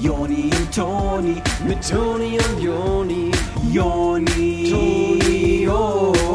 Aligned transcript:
Joni 0.00 0.50
und 0.56 0.74
Toni, 0.74 1.42
mit 1.66 1.88
Toni 1.88 2.38
und 2.38 2.60
Joni, 2.60 3.30
Joni, 3.72 4.70
Toni, 4.70 5.64
Joni. 5.64 6.26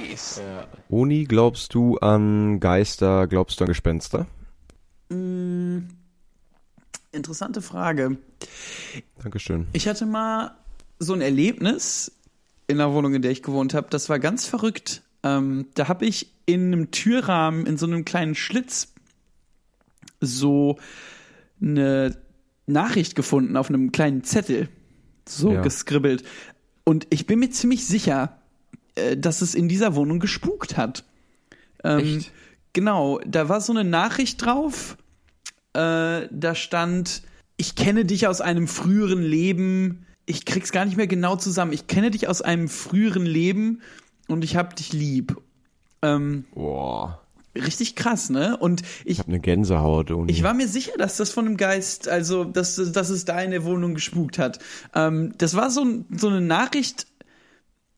Jonis. 0.00 0.40
Uni, 0.88 1.24
glaubst 1.24 1.74
du 1.74 1.98
an 1.98 2.60
Geister, 2.60 3.26
glaubst 3.26 3.60
du 3.60 3.64
an 3.64 3.68
Gespenster? 3.68 4.26
Interessante 7.12 7.62
Frage. 7.62 8.16
Dankeschön. 9.22 9.66
Ich 9.72 9.88
hatte 9.88 10.06
mal 10.06 10.56
so 10.98 11.12
ein 11.12 11.20
Erlebnis 11.20 12.12
in 12.68 12.78
der 12.78 12.92
Wohnung, 12.92 13.14
in 13.14 13.22
der 13.22 13.30
ich 13.32 13.42
gewohnt 13.42 13.74
habe. 13.74 13.88
Das 13.90 14.08
war 14.08 14.18
ganz 14.18 14.46
verrückt. 14.46 15.02
Ähm, 15.22 15.66
da 15.74 15.88
habe 15.88 16.06
ich 16.06 16.32
in 16.46 16.72
einem 16.72 16.90
Türrahmen, 16.90 17.66
in 17.66 17.76
so 17.76 17.86
einem 17.86 18.04
kleinen 18.04 18.34
Schlitz, 18.34 18.92
so 20.20 20.78
eine 21.60 22.16
Nachricht 22.66 23.14
gefunden 23.14 23.56
auf 23.56 23.68
einem 23.68 23.92
kleinen 23.92 24.24
Zettel. 24.24 24.68
So 25.28 25.52
Ja. 25.52 25.62
geskribbelt. 25.62 26.24
Und 26.84 27.06
ich 27.10 27.26
bin 27.26 27.38
mir 27.38 27.50
ziemlich 27.50 27.86
sicher, 27.86 28.38
äh, 28.94 29.16
dass 29.16 29.42
es 29.42 29.54
in 29.54 29.68
dieser 29.68 29.94
Wohnung 29.94 30.18
gespukt 30.18 30.76
hat. 30.76 31.04
Ähm, 31.84 31.98
Echt? 31.98 32.32
Genau, 32.72 33.20
da 33.26 33.48
war 33.48 33.60
so 33.60 33.72
eine 33.72 33.84
Nachricht 33.84 34.44
drauf. 34.44 34.96
Äh, 35.72 36.28
da 36.30 36.54
stand, 36.54 37.22
ich 37.56 37.74
kenne 37.74 38.04
dich 38.04 38.26
aus 38.26 38.40
einem 38.40 38.66
früheren 38.68 39.22
Leben. 39.22 40.06
Ich 40.26 40.44
krieg's 40.44 40.72
gar 40.72 40.84
nicht 40.84 40.96
mehr 40.96 41.06
genau 41.06 41.36
zusammen. 41.36 41.72
Ich 41.72 41.86
kenne 41.86 42.10
dich 42.10 42.28
aus 42.28 42.42
einem 42.42 42.68
früheren 42.68 43.26
Leben 43.26 43.82
und 44.28 44.44
ich 44.44 44.56
hab 44.56 44.76
dich 44.76 44.92
lieb. 44.92 45.36
Ähm, 46.02 46.44
Boah. 46.54 47.22
Richtig 47.54 47.96
krass, 47.96 48.30
ne? 48.30 48.56
Und 48.56 48.82
ich, 49.04 49.12
Ich 49.12 49.18
habe 49.20 49.28
eine 49.28 49.40
Gänsehaut, 49.40 50.10
Uni. 50.10 50.30
ich 50.32 50.42
war 50.42 50.54
mir 50.54 50.68
sicher, 50.68 50.92
dass 50.98 51.16
das 51.16 51.30
von 51.30 51.46
einem 51.46 51.56
Geist, 51.56 52.08
also 52.08 52.44
dass, 52.44 52.76
dass 52.76 53.10
es 53.10 53.24
da 53.24 53.40
in 53.40 53.50
der 53.50 53.64
Wohnung 53.64 53.94
gespukt 53.94 54.38
hat. 54.38 54.58
Ähm, 54.94 55.34
das 55.38 55.54
war 55.56 55.70
so, 55.70 55.84
so 56.16 56.28
eine 56.28 56.40
Nachricht, 56.40 57.06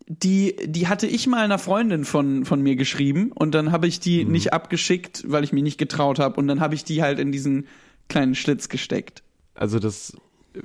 die, 0.07 0.57
die 0.67 0.89
hatte 0.89 1.07
ich 1.07 1.27
mal 1.27 1.43
einer 1.45 1.59
Freundin 1.59 2.05
von, 2.05 2.45
von 2.45 2.61
mir 2.61 2.77
geschrieben 2.77 3.31
und 3.33 3.55
dann 3.55 3.73
habe 3.73 3.87
ich 3.87 4.01
die 4.01 4.25
nicht 4.25 4.53
abgeschickt, 4.53 5.25
weil 5.29 5.45
ich 5.45 5.53
mich 5.53 5.63
nicht 5.63 5.79
getraut 5.79 6.19
habe 6.19 6.37
und 6.41 6.49
dann 6.49 6.61
habe 6.61 6.75
ich 6.75 6.85
die 6.85 7.03
halt 7.03 7.19
in 7.19 7.33
diesen 7.33 7.67
kleinen 8.09 8.35
Schlitz 8.35 8.69
gesteckt. 8.69 9.23
also 9.55 9.79
das 9.79 10.15
äh, 10.55 10.61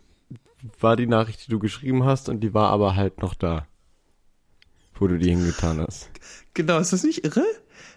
war 0.80 0.96
die 0.96 1.08
Nachricht, 1.08 1.46
die 1.46 1.52
du 1.52 1.60
geschrieben 1.60 2.04
hast 2.04 2.30
und 2.30 2.40
die 2.42 2.54
war 2.54 2.70
aber 2.72 2.96
halt 2.96 3.22
noch 3.22 3.36
da. 3.36 3.68
Wo 5.00 5.08
du 5.08 5.20
die 5.20 5.30
hingetan 5.30 5.80
hast. 5.80 6.10
Genau, 6.56 6.80
ist 6.80 6.92
das 6.92 7.04
nicht 7.04 7.24
irre? 7.24 7.46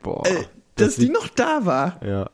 Boah. 0.02 0.26
Äh, 0.26 0.44
dass 0.80 0.96
das 0.96 1.04
die 1.04 1.10
noch 1.10 1.28
da 1.28 1.64
war. 1.66 2.00
Ja. 2.04 2.30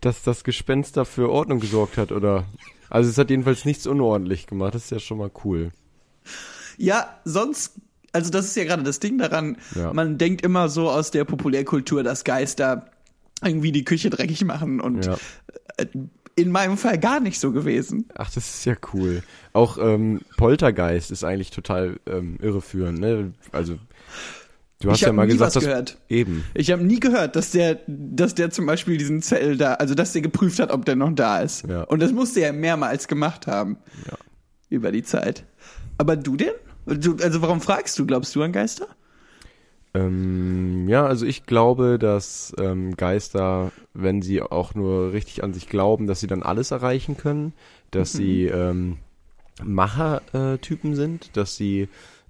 Dass 0.00 0.22
das 0.22 0.42
Gespenst 0.44 0.96
da 0.96 1.04
für 1.04 1.30
Ordnung 1.30 1.60
gesorgt 1.60 1.96
hat, 1.96 2.10
oder? 2.12 2.44
Also 2.90 3.08
es 3.10 3.18
hat 3.18 3.30
jedenfalls 3.30 3.64
nichts 3.64 3.86
unordentlich 3.86 4.46
gemacht, 4.46 4.74
das 4.74 4.84
ist 4.84 4.90
ja 4.90 4.98
schon 4.98 5.18
mal 5.18 5.30
cool. 5.44 5.70
Ja, 6.76 7.18
sonst, 7.24 7.74
also 8.12 8.30
das 8.30 8.46
ist 8.46 8.56
ja 8.56 8.64
gerade 8.64 8.82
das 8.82 8.98
Ding 9.00 9.18
daran, 9.18 9.56
Ja. 9.74 9.92
man 9.92 10.18
denkt 10.18 10.42
immer 10.44 10.68
so 10.68 10.90
aus 10.90 11.10
der 11.10 11.24
Populärkultur, 11.24 12.02
dass 12.02 12.24
Geister 12.24 12.86
irgendwie 13.42 13.72
die 13.72 13.84
Küche 13.84 14.10
dreckig 14.10 14.44
machen 14.44 14.80
und 14.80 15.06
Ja. 15.06 15.16
äh, 15.76 15.86
in 16.34 16.50
meinem 16.50 16.78
Fall 16.78 16.98
gar 16.98 17.20
nicht 17.20 17.38
so 17.38 17.52
gewesen. 17.52 18.06
Ach, 18.14 18.30
das 18.32 18.54
ist 18.54 18.64
ja 18.64 18.74
cool. 18.94 19.22
Auch 19.52 19.76
ähm, 19.78 20.22
Poltergeist 20.38 21.10
ist 21.10 21.24
eigentlich 21.24 21.50
total 21.50 22.00
ähm, 22.06 22.38
irreführend, 22.40 22.98
ne? 23.00 23.34
Also 23.52 23.78
du 24.82 24.90
hast 24.90 25.00
Ich 25.00 25.06
ja 25.06 25.12
mal 25.12 25.26
nie 25.26 25.32
gesagt, 25.32 25.56
dass 25.56 25.64
gehört. 25.64 25.98
eben. 26.08 26.44
Ich 26.54 26.70
habe 26.70 26.84
nie 26.84 27.00
gehört, 27.00 27.36
dass 27.36 27.50
der, 27.50 27.78
dass 27.86 28.34
der 28.34 28.50
zum 28.50 28.66
Beispiel 28.66 28.96
diesen 28.96 29.22
Zettel 29.22 29.56
da, 29.56 29.74
also 29.74 29.94
dass 29.94 30.12
der 30.12 30.22
geprüft 30.22 30.58
hat, 30.58 30.70
ob 30.70 30.84
der 30.84 30.96
noch 30.96 31.12
da 31.12 31.40
ist. 31.40 31.66
Ja. 31.68 31.82
Und 31.84 32.00
das 32.00 32.12
musste 32.12 32.40
er 32.40 32.52
mehrmals 32.52 33.08
gemacht 33.08 33.46
haben. 33.46 33.78
Ja. 34.06 34.16
Über 34.68 34.92
die 34.92 35.02
Zeit. 35.02 35.44
Aber 35.98 36.16
du 36.16 36.36
denn? 36.36 36.52
Du, 36.86 37.16
also 37.22 37.42
warum 37.42 37.60
fragst 37.60 37.98
du? 37.98 38.06
Glaubst 38.06 38.34
du 38.34 38.42
an 38.42 38.52
Geister? 38.52 38.86
Ähm, 39.94 40.88
ja, 40.88 41.04
also 41.04 41.26
ich 41.26 41.44
glaube, 41.44 41.98
dass 41.98 42.54
ähm, 42.58 42.96
Geister, 42.96 43.72
wenn 43.92 44.22
sie 44.22 44.40
auch 44.40 44.74
nur 44.74 45.12
richtig 45.12 45.44
an 45.44 45.52
sich 45.52 45.68
glauben, 45.68 46.06
dass 46.06 46.20
sie 46.20 46.26
dann 46.26 46.42
alles 46.42 46.70
erreichen 46.70 47.18
können, 47.18 47.52
dass 47.90 48.12
sie 48.12 48.46
ähm, 48.46 48.96
Macher-Typen 49.62 50.94
sind, 50.94 51.36
dass 51.36 51.56
sie 51.56 51.88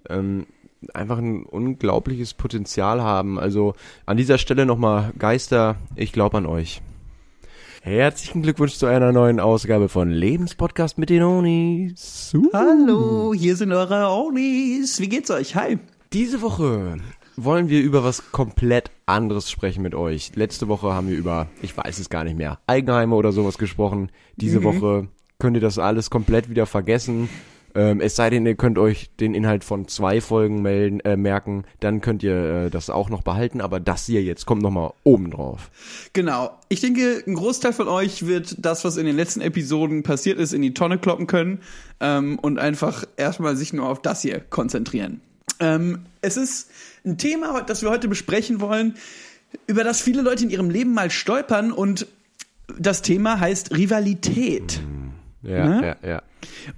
ähm, 0.08 0.46
einfach 0.94 1.18
ein 1.18 1.44
unglaubliches 1.44 2.34
Potenzial 2.34 3.02
haben. 3.02 3.38
Also 3.38 3.74
an 4.06 4.16
dieser 4.16 4.38
Stelle 4.38 4.66
nochmal 4.66 5.12
Geister, 5.18 5.76
ich 5.96 6.12
glaube 6.12 6.38
an 6.38 6.46
euch. 6.46 6.82
Herzlichen 7.84 8.42
Glückwunsch 8.42 8.74
zu 8.74 8.86
einer 8.86 9.10
neuen 9.10 9.40
Ausgabe 9.40 9.88
von 9.88 10.10
Lebenspodcast 10.10 10.98
mit 10.98 11.10
den 11.10 11.24
Onis. 11.24 12.32
Uh. 12.32 12.48
Hallo, 12.52 13.34
hier 13.34 13.56
sind 13.56 13.72
eure 13.72 14.08
Onis. 14.08 15.00
Wie 15.00 15.08
geht's 15.08 15.32
euch? 15.32 15.56
Hi. 15.56 15.78
Diese 16.12 16.42
Woche 16.42 16.98
wollen 17.36 17.68
wir 17.68 17.80
über 17.82 18.04
was 18.04 18.30
komplett 18.30 18.92
anderes 19.06 19.50
sprechen 19.50 19.82
mit 19.82 19.94
euch. 19.96 20.36
Letzte 20.36 20.68
Woche 20.68 20.92
haben 20.92 21.08
wir 21.08 21.16
über, 21.16 21.48
ich 21.60 21.76
weiß 21.76 21.98
es 21.98 22.08
gar 22.08 22.22
nicht 22.22 22.36
mehr, 22.36 22.60
Eigenheime 22.66 23.16
oder 23.16 23.32
sowas 23.32 23.58
gesprochen. 23.58 24.10
Diese 24.36 24.62
Woche 24.62 25.08
könnt 25.38 25.56
ihr 25.56 25.60
das 25.60 25.78
alles 25.80 26.08
komplett 26.08 26.50
wieder 26.50 26.66
vergessen. 26.66 27.28
Ähm, 27.74 28.00
es 28.00 28.16
sei 28.16 28.30
denn, 28.30 28.44
ihr 28.46 28.54
könnt 28.54 28.78
euch 28.78 29.10
den 29.18 29.34
Inhalt 29.34 29.64
von 29.64 29.88
zwei 29.88 30.20
Folgen 30.20 30.62
melden, 30.62 31.00
äh, 31.00 31.16
merken, 31.16 31.64
dann 31.80 32.00
könnt 32.00 32.22
ihr 32.22 32.66
äh, 32.66 32.70
das 32.70 32.90
auch 32.90 33.08
noch 33.08 33.22
behalten, 33.22 33.60
aber 33.60 33.80
das 33.80 34.06
hier 34.06 34.22
jetzt 34.22 34.46
kommt 34.46 34.62
nochmal 34.62 34.92
oben 35.04 35.30
drauf. 35.30 35.70
Genau. 36.12 36.58
Ich 36.68 36.80
denke, 36.80 37.22
ein 37.26 37.34
Großteil 37.34 37.72
von 37.72 37.88
euch 37.88 38.26
wird 38.26 38.56
das, 38.58 38.84
was 38.84 38.96
in 38.96 39.06
den 39.06 39.16
letzten 39.16 39.40
Episoden 39.40 40.02
passiert 40.02 40.38
ist, 40.38 40.52
in 40.52 40.62
die 40.62 40.74
Tonne 40.74 40.98
kloppen 40.98 41.26
können 41.26 41.60
ähm, 42.00 42.38
und 42.38 42.58
einfach 42.58 43.04
erstmal 43.16 43.56
sich 43.56 43.72
nur 43.72 43.88
auf 43.88 44.02
das 44.02 44.22
hier 44.22 44.40
konzentrieren. 44.40 45.20
Ähm, 45.60 46.00
es 46.20 46.36
ist 46.36 46.70
ein 47.04 47.18
Thema, 47.18 47.62
das 47.62 47.82
wir 47.82 47.90
heute 47.90 48.08
besprechen 48.08 48.60
wollen, 48.60 48.94
über 49.66 49.84
das 49.84 50.00
viele 50.00 50.22
Leute 50.22 50.44
in 50.44 50.50
ihrem 50.50 50.70
Leben 50.70 50.94
mal 50.94 51.10
stolpern 51.10 51.72
und 51.72 52.06
das 52.78 53.02
Thema 53.02 53.38
heißt 53.38 53.76
Rivalität. 53.76 54.80
Ja, 55.42 55.68
Ne? 55.68 55.96
ja, 56.02 56.08
ja. 56.08 56.22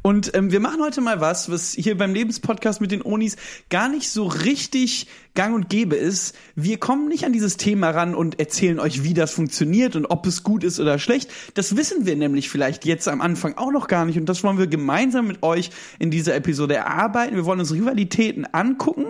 Und 0.03 0.35
ähm, 0.35 0.53
wir 0.53 0.61
machen 0.61 0.81
heute 0.83 1.01
mal 1.01 1.21
was, 1.21 1.51
was 1.51 1.73
hier 1.73 1.97
beim 1.97 2.15
Lebenspodcast 2.15 2.81
mit 2.81 2.91
den 2.93 3.03
Onis 3.03 3.37
gar 3.71 3.89
nicht 3.89 4.09
so 4.11 4.27
richtig 4.27 5.07
gang 5.35 5.55
und 5.55 5.69
gäbe 5.69 5.97
ist. 5.97 6.37
Wir 6.55 6.79
kommen 6.79 7.09
nicht 7.09 7.25
an 7.25 7.33
dieses 7.33 7.57
Thema 7.57 7.91
ran 7.91 8.15
und 8.15 8.39
erzählen 8.39 8.79
euch, 8.79 9.05
wie 9.05 9.15
das 9.15 9.33
funktioniert 9.33 9.97
und 9.97 10.07
ob 10.07 10.27
es 10.27 10.43
gut 10.43 10.65
ist 10.65 10.81
oder 10.81 10.99
schlecht. 10.99 11.31
Das 11.55 11.77
wissen 11.77 12.07
wir 12.07 12.17
nämlich 12.17 12.49
vielleicht 12.51 12.85
jetzt 12.85 13.09
am 13.09 13.21
Anfang 13.21 13.57
auch 13.57 13.71
noch 13.71 13.89
gar 13.89 14.05
nicht. 14.05 14.19
Und 14.19 14.27
das 14.29 14.45
wollen 14.45 14.59
wir 14.59 14.67
gemeinsam 14.67 15.27
mit 15.27 15.43
euch 15.43 15.71
in 15.99 16.11
dieser 16.11 16.35
Episode 16.35 16.75
erarbeiten. 16.75 17.37
Wir 17.37 17.45
wollen 17.45 17.61
uns 17.61 17.73
Rivalitäten 17.73 18.47
angucken 18.53 19.07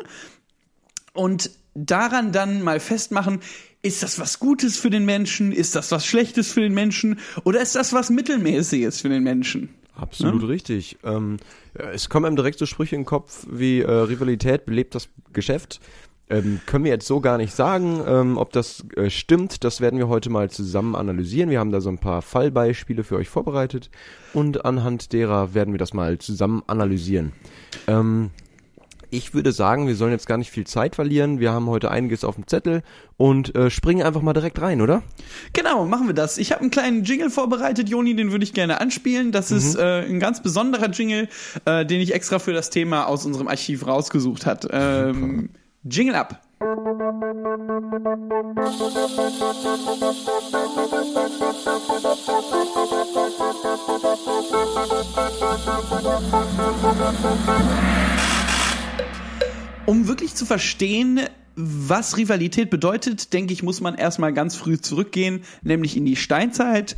und 1.13 1.51
daran 1.75 2.33
dann 2.33 2.63
mal 2.63 2.81
festmachen, 2.81 3.41
ist 3.85 4.03
das 4.03 4.19
was 4.19 4.39
Gutes 4.39 4.79
für 4.79 4.91
den 4.91 5.05
Menschen? 5.05 5.53
Ist 5.53 5.77
das 5.77 5.93
was 5.93 6.07
Schlechtes 6.07 6.51
für 6.51 6.61
den 6.61 6.73
Menschen? 6.73 7.19
Oder 7.45 7.61
ist 7.61 7.77
das 7.77 7.93
was 7.93 8.11
Mittelmäßiges 8.11 9.03
für 9.03 9.11
den 9.11 9.23
Menschen? 9.23 9.69
Absolut 9.95 10.49
richtig. 10.49 10.99
Ähm, 11.05 11.37
ja, 11.79 11.91
es 11.91 12.09
kommen 12.09 12.27
einem 12.27 12.37
direkt 12.37 12.59
so 12.59 12.67
Sprüche 12.67 12.97
in 12.97 13.03
den 13.03 13.07
Kopf 13.07 13.47
wie 13.49 13.81
äh, 13.81 13.91
Rivalität 13.91 14.65
belebt 14.65 14.95
das 14.95 15.09
Geschäft. 15.33 15.81
Ähm, 16.31 16.61
können 16.65 16.85
wir 16.85 16.91
jetzt 16.91 17.07
so 17.07 17.21
gar 17.21 17.37
nicht 17.37 17.55
sagen, 17.55 18.03
ähm, 18.07 18.39
ob 18.39 18.53
das 18.53 18.85
äh, 18.97 19.11
stimmt. 19.11 19.63
Das 19.63 19.83
werden 19.83 19.99
wir 19.99 20.09
heute 20.09 20.31
mal 20.31 20.51
zusammen 20.51 20.97
analysieren. 20.97 21.51
Wir 21.51 21.61
haben 21.61 21.71
da 21.71 21.83
so 21.83 21.91
ein 21.91 21.99
paar 21.99 22.23
Fallbeispiele 22.23 23.05
für 23.05 23.17
euch 23.17 23.29
vorbereitet 23.29 23.91
und 24.33 24.65
anhand 24.65 25.13
derer 25.13 25.53
werden 25.53 25.75
wir 25.75 25.79
das 25.79 25.93
mal 25.93 26.17
zusammen 26.19 26.63
analysieren. 26.67 27.33
Ähm, 27.87 28.31
ich 29.15 29.33
würde 29.33 29.53
sagen, 29.53 29.87
wir 29.87 29.95
sollen 29.95 30.11
jetzt 30.13 30.27
gar 30.27 30.39
nicht 30.39 30.51
viel 30.51 30.67
Zeit 30.67 30.97
verlieren. 30.97 31.39
Wir 31.39 31.53
haben 31.53 31.67
heute 31.67 31.91
einiges 31.91 32.25
auf 32.25 32.35
dem 32.35 32.47
Zettel 32.47 32.83
und 33.17 33.55
äh, 33.55 33.71
springen 33.71 34.03
einfach 34.03 34.23
mal 34.23 34.33
direkt 34.33 34.61
rein, 34.61 34.81
oder? 34.81 35.03
Genau, 35.53 35.85
machen 35.87 36.09
wir 36.09 36.15
das. 36.15 36.37
Ich 36.37 36.51
habe 36.51 36.63
einen 36.63 36.71
kleinen 36.71 37.05
Jingle 37.05 37.31
vorbereitet, 37.31 37.89
Joni, 37.89 38.17
den 38.17 38.33
würde 38.33 38.45
ich 38.45 38.53
gerne 38.55 38.81
anspielen. 38.81 39.31
Das 39.31 39.51
ist 39.51 39.77
äh, 39.77 40.03
ein 40.03 40.19
ganz 40.19 40.43
besonderer 40.43 40.91
Jingle, 40.91 41.29
äh, 41.65 41.87
den 41.87 42.01
ich 42.01 42.13
extra 42.13 42.39
für 42.39 42.53
das 42.53 42.71
Thema 42.71 43.07
aus 43.07 43.25
unserem 43.25 43.47
Archiv 43.49 43.87
rausgesucht 43.87 44.47
hat. 44.47 44.67
Ähm, 44.73 45.51
Jingle 45.85 46.17
ab. 46.17 46.41
Um 59.87 60.09
wirklich 60.09 60.35
zu 60.35 60.47
verstehen, 60.47 61.21
was 61.57 62.17
Rivalität 62.17 62.71
bedeutet, 62.71 63.33
denke 63.33 63.53
ich, 63.53 63.63
muss 63.63 63.81
man 63.81 63.95
erstmal 63.95 64.33
ganz 64.33 64.57
früh 64.57 64.79
zurückgehen, 64.79 65.43
nämlich 65.63 65.97
in 65.97 66.05
die 66.05 66.17
Steinzeit 66.17 66.97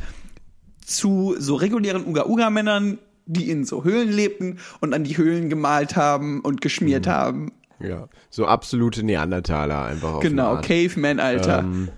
zu 0.85 1.35
so 1.37 1.55
regulären 1.55 2.07
Uga-Uga-Männern, 2.07 2.97
die 3.25 3.49
in 3.51 3.65
so 3.65 3.83
Höhlen 3.83 4.11
lebten 4.11 4.59
und 4.79 4.93
an 4.93 5.03
die 5.03 5.17
Höhlen 5.17 5.49
gemalt 5.49 5.95
haben 5.95 6.39
und 6.39 6.61
geschmiert 6.61 7.07
haben. 7.07 7.51
Ja. 7.79 8.07
So 8.29 8.45
absolute 8.47 9.03
Neandertaler 9.03 9.83
einfach 9.83 10.21
Genau, 10.21 10.55
Art. 10.55 10.65
Caveman, 10.65 11.19
Alter. 11.19 11.59
Ähm, 11.59 11.89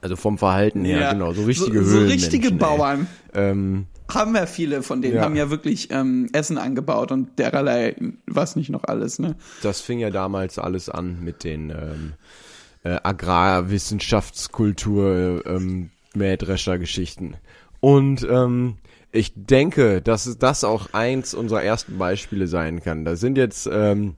Also 0.00 0.16
vom 0.16 0.38
Verhalten 0.38 0.84
her, 0.84 1.00
Ja. 1.00 1.12
genau, 1.12 1.32
so 1.32 1.44
richtige 1.44 1.82
so, 1.84 1.90
so 1.90 1.96
Höhlenmenschen. 1.98 2.30
richtige 2.30 2.48
ey. 2.48 2.54
Bauern. 2.54 3.06
Ähm, 3.34 3.86
Haben 4.10 4.34
ja 4.34 4.46
viele 4.46 4.82
von 4.82 5.02
denen, 5.02 5.16
Ja. 5.16 5.22
haben 5.22 5.36
ja 5.36 5.50
wirklich 5.50 5.90
ähm, 5.90 6.28
Essen 6.32 6.56
angebaut 6.58 7.12
und 7.12 7.38
dererlei, 7.38 7.94
was 8.26 8.56
nicht 8.56 8.70
noch 8.70 8.84
alles, 8.84 9.18
ne? 9.18 9.36
das 9.62 9.80
fing 9.82 9.98
ja 9.98 10.08
damals 10.10 10.58
alles 10.58 10.88
an 10.88 11.22
mit 11.22 11.44
den 11.44 11.68
ähm, 11.70 12.14
äh, 12.84 12.96
Agrarwissenschaftskultur, 13.02 15.42
ähm, 15.46 15.90
Mähdrescher-Geschichten. 16.14 17.34
Und 17.80 18.26
ähm, 18.28 18.76
ich 19.12 19.32
denke, 19.36 20.00
dass 20.02 20.36
das 20.38 20.64
auch 20.64 20.88
eins 20.92 21.34
unserer 21.34 21.62
ersten 21.62 21.96
Beispiele 21.98 22.46
sein 22.46 22.82
kann. 22.82 23.04
Da 23.04 23.14
sind 23.16 23.36
jetzt 23.38 23.68
ähm, 23.70 24.14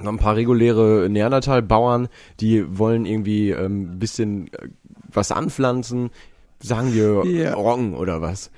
noch 0.00 0.12
ein 0.12 0.18
paar 0.18 0.36
reguläre 0.36 1.08
Neandertal-Bauern, 1.10 2.08
die 2.40 2.78
wollen 2.78 3.04
irgendwie 3.06 3.50
ähm, 3.50 3.92
ein 3.94 3.98
bisschen 3.98 4.48
äh, 4.54 4.68
was 5.12 5.32
anpflanzen, 5.32 6.10
sagen 6.60 6.94
wir 6.94 7.24
Ja. 7.26 7.54
Roggen 7.54 7.94
oder 7.94 8.22
was. 8.22 8.50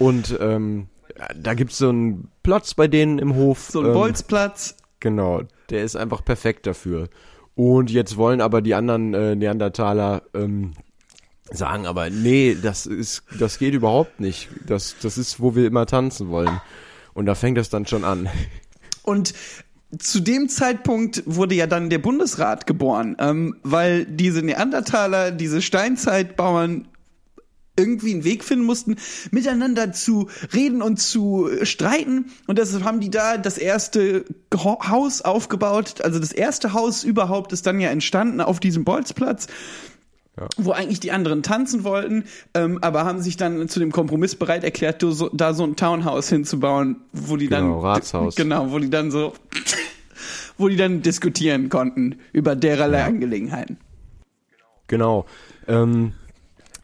Und 0.00 0.36
ähm, 0.40 0.88
da 1.36 1.54
gibt's 1.54 1.78
so 1.78 1.90
einen 1.90 2.30
Platz 2.42 2.74
bei 2.74 2.88
denen 2.88 3.18
im 3.18 3.36
Hof. 3.36 3.68
So 3.70 3.80
ein 3.80 3.86
ähm, 3.86 3.92
Bolzplatz. 3.92 4.76
Genau, 4.98 5.42
der 5.68 5.84
ist 5.84 5.94
einfach 5.94 6.24
perfekt 6.24 6.66
dafür. 6.66 7.08
Und 7.54 7.90
jetzt 7.90 8.16
wollen 8.16 8.40
aber 8.40 8.62
die 8.62 8.74
anderen 8.74 9.14
äh, 9.14 9.36
Neandertaler 9.36 10.22
ähm, 10.34 10.72
sagen, 11.50 11.86
aber 11.86 12.10
nee, 12.10 12.56
das 12.60 12.86
ist, 12.86 13.22
das 13.38 13.58
geht 13.58 13.74
überhaupt 13.74 14.20
nicht. 14.20 14.48
Das, 14.66 14.96
das 15.02 15.18
ist, 15.18 15.40
wo 15.40 15.54
wir 15.54 15.66
immer 15.66 15.86
tanzen 15.86 16.30
wollen. 16.30 16.60
Und 17.12 17.26
da 17.26 17.34
fängt 17.34 17.58
das 17.58 17.68
dann 17.68 17.86
schon 17.86 18.04
an. 18.04 18.28
Und 19.02 19.34
zu 19.98 20.20
dem 20.20 20.48
Zeitpunkt 20.48 21.22
wurde 21.26 21.54
ja 21.56 21.66
dann 21.66 21.90
der 21.90 21.98
Bundesrat 21.98 22.66
geboren, 22.66 23.16
ähm, 23.18 23.56
weil 23.62 24.06
diese 24.06 24.40
Neandertaler, 24.42 25.32
diese 25.32 25.60
Steinzeitbauern 25.60 26.86
irgendwie 27.80 28.12
einen 28.12 28.24
Weg 28.24 28.44
finden 28.44 28.64
mussten, 28.64 28.96
miteinander 29.30 29.92
zu 29.92 30.28
reden 30.54 30.82
und 30.82 30.98
zu 31.00 31.48
streiten. 31.62 32.26
Und 32.46 32.58
deshalb 32.58 32.84
haben 32.84 33.00
die 33.00 33.10
da 33.10 33.38
das 33.38 33.58
erste 33.58 34.24
Haus 34.54 35.22
aufgebaut. 35.22 36.02
Also 36.02 36.18
das 36.18 36.32
erste 36.32 36.72
Haus 36.72 37.02
überhaupt 37.04 37.52
ist 37.52 37.66
dann 37.66 37.80
ja 37.80 37.88
entstanden 37.90 38.40
auf 38.40 38.60
diesem 38.60 38.84
Bolzplatz. 38.84 39.46
Wo 40.56 40.70
eigentlich 40.72 41.00
die 41.00 41.12
anderen 41.12 41.42
tanzen 41.42 41.84
wollten, 41.84 42.24
ähm, 42.54 42.78
aber 42.80 43.04
haben 43.04 43.20
sich 43.20 43.36
dann 43.36 43.68
zu 43.68 43.78
dem 43.78 43.92
Kompromiss 43.92 44.36
bereit 44.36 44.64
erklärt, 44.64 45.02
so, 45.02 45.28
da 45.34 45.52
so 45.52 45.64
ein 45.64 45.76
Townhouse 45.76 46.30
hinzubauen, 46.30 46.96
wo 47.12 47.36
die 47.36 47.48
dann 47.48 47.64
Genau, 47.64 47.80
Ratshaus. 47.80 48.36
genau, 48.36 48.70
wo 48.70 48.78
die 48.78 48.88
dann 48.88 49.10
so, 49.10 49.34
wo 50.56 50.68
die 50.68 50.76
dann 50.76 51.02
diskutieren 51.02 51.68
konnten 51.68 52.20
über 52.32 52.56
dererlei 52.56 53.04
Angelegenheiten. 53.04 53.76
Genau. 54.86 55.26
Ähm, 55.68 56.12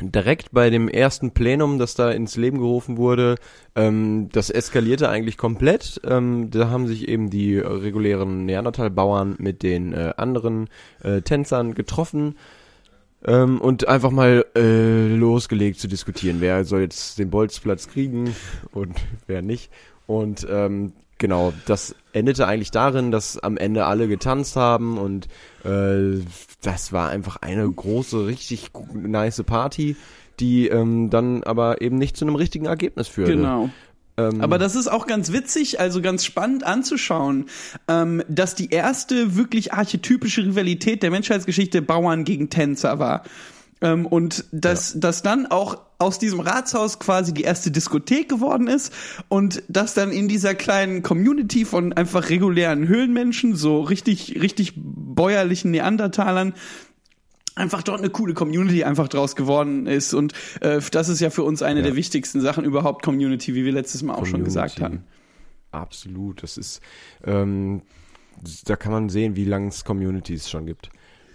direkt 0.01 0.53
bei 0.53 0.71
dem 0.71 0.89
ersten 0.89 1.33
Plenum, 1.33 1.79
das 1.79 1.95
da 1.95 2.11
ins 2.11 2.37
Leben 2.37 2.59
gerufen 2.59 2.97
wurde, 2.97 3.37
ähm, 3.75 4.29
das 4.33 4.51
eskalierte 4.51 5.09
eigentlich 5.09 5.37
komplett. 5.39 6.01
Ähm, 6.05 6.51
da 6.51 6.69
haben 6.69 6.87
sich 6.87 7.09
eben 7.09 7.31
die 7.31 7.59
regulären 7.59 8.45
Neandertal-Bauern 8.45 9.37
mit 9.39 9.63
den 9.63 9.93
äh, 9.93 10.13
anderen 10.17 10.69
äh, 11.03 11.23
Tänzern 11.23 11.75
getroffen 11.75 12.37
ähm, 13.25 13.61
und 13.61 13.89
einfach 13.89 14.11
mal 14.11 14.45
äh, 14.55 15.09
losgelegt 15.09 15.81
zu 15.81 15.89
diskutieren, 15.89 16.37
wer 16.41 16.65
soll 16.65 16.81
jetzt 16.81 17.19
den 17.19 17.31
Bolzplatz 17.31 17.89
kriegen 17.89 18.35
und 18.73 18.97
wer 19.27 19.43
nicht. 19.43 19.71
Und 20.07 20.47
ähm, 20.49 20.93
genau, 21.19 21.53
das 21.67 21.95
endete 22.13 22.47
eigentlich 22.47 22.71
darin, 22.71 23.11
dass 23.11 23.39
am 23.39 23.57
Ende 23.57 23.87
alle 23.87 24.09
getanzt 24.09 24.57
haben 24.57 24.99
und 24.99 25.27
äh, 25.65 26.23
das 26.63 26.93
war 26.93 27.11
einfach 27.11 27.37
eine 27.37 27.71
große, 27.71 28.27
richtig 28.27 28.71
nice 28.95 29.43
Party, 29.45 29.97
die 30.41 30.69
ähm, 30.69 31.11
dann 31.11 31.43
aber 31.45 31.81
eben 31.81 31.97
nicht 31.99 32.17
zu 32.17 32.25
einem 32.25 32.37
richtigen 32.37 32.67
Ergebnis 32.67 33.09
führte. 33.09 33.33
Genau. 33.37 33.71
Ähm, 34.19 34.41
Aber 34.41 34.59
das 34.59 34.77
ist 34.77 34.89
auch 34.89 35.07
ganz 35.07 35.33
witzig, 35.33 35.79
also 35.79 36.01
ganz 36.01 36.25
spannend 36.25 36.65
anzuschauen, 36.65 37.47
ähm, 37.89 38.23
dass 38.29 38.55
die 38.55 38.71
erste 38.71 39.37
wirklich 39.37 39.73
archetypische 39.73 40.43
Rivalität 40.43 41.03
der 41.03 41.11
Menschheitsgeschichte 41.11 41.83
Bauern 41.83 42.25
gegen 42.25 42.49
Tänzer 42.49 42.99
war. 42.99 43.25
Ähm, 43.83 44.07
und 44.07 44.45
dass, 44.53 44.99
dass 44.99 45.23
dann 45.23 45.47
auch 45.47 45.79
aus 45.99 46.19
diesem 46.19 46.41
Ratshaus 46.41 46.99
quasi 46.99 47.33
die 47.35 47.43
erste 47.43 47.71
Diskothek 47.71 48.29
geworden 48.29 48.69
ist 48.69 48.93
und 49.29 49.63
dass 49.69 49.95
dann 49.95 50.11
in 50.13 50.29
dieser 50.29 50.55
kleinen 50.55 51.03
Community 51.03 51.65
von 51.65 51.93
einfach 51.93 52.31
regulären 52.31 52.89
Höhlenmenschen, 52.89 53.55
so 53.55 53.81
richtig, 53.83 54.41
richtig 54.41 54.73
bäuerlichen 54.77 55.71
Neandertalern, 55.71 56.55
einfach 57.55 57.83
dort 57.83 58.01
eine 58.01 58.11
coole 58.11 58.35
Community 58.35 58.85
einfach 58.85 59.09
draus 59.09 59.37
geworden 59.37 59.87
ist. 59.87 60.13
Und 60.15 60.33
äh, 60.61 60.81
das 60.91 61.09
ist 61.09 61.21
ja 61.21 61.31
für 61.31 61.43
uns 61.43 61.63
eine 61.63 61.81
Ja. 61.81 61.87
der 61.87 61.97
wichtigsten 61.97 62.41
Sachen 62.41 62.65
überhaupt, 62.65 63.03
Community, 63.03 63.55
wie 63.55 63.65
wir 63.65 63.73
letztes 63.73 64.03
Mal 64.03 64.15
auch 64.15 64.27
schon 64.27 64.43
Community. 64.43 64.45
gesagt 64.45 64.81
hatten. 64.81 65.05
Absolut, 65.73 66.43
das 66.43 66.57
ist, 66.59 66.81
ähm, 67.25 67.83
da 68.65 68.77
kann 68.77 68.93
man 68.93 69.09
sehen, 69.09 69.37
wie 69.37 69.45
lange 69.45 69.69
es 69.69 69.85
Communities 69.85 70.49
schon 70.51 70.67
gibt. 70.67 70.91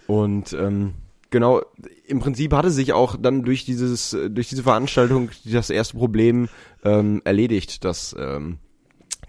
Und 0.06 0.52
ähm, 0.52 0.94
genau, 1.32 1.62
im 2.06 2.20
Prinzip 2.20 2.52
hatte 2.52 2.70
sich 2.70 2.92
auch 2.92 3.16
dann 3.20 3.42
durch 3.42 3.64
dieses, 3.64 4.16
durch 4.30 4.48
diese 4.48 4.62
Veranstaltung 4.62 5.30
das 5.44 5.70
erste 5.70 5.96
Problem 5.96 6.48
ähm, 6.84 7.20
erledigt, 7.24 7.84
dass 7.84 8.14
ähm, 8.16 8.58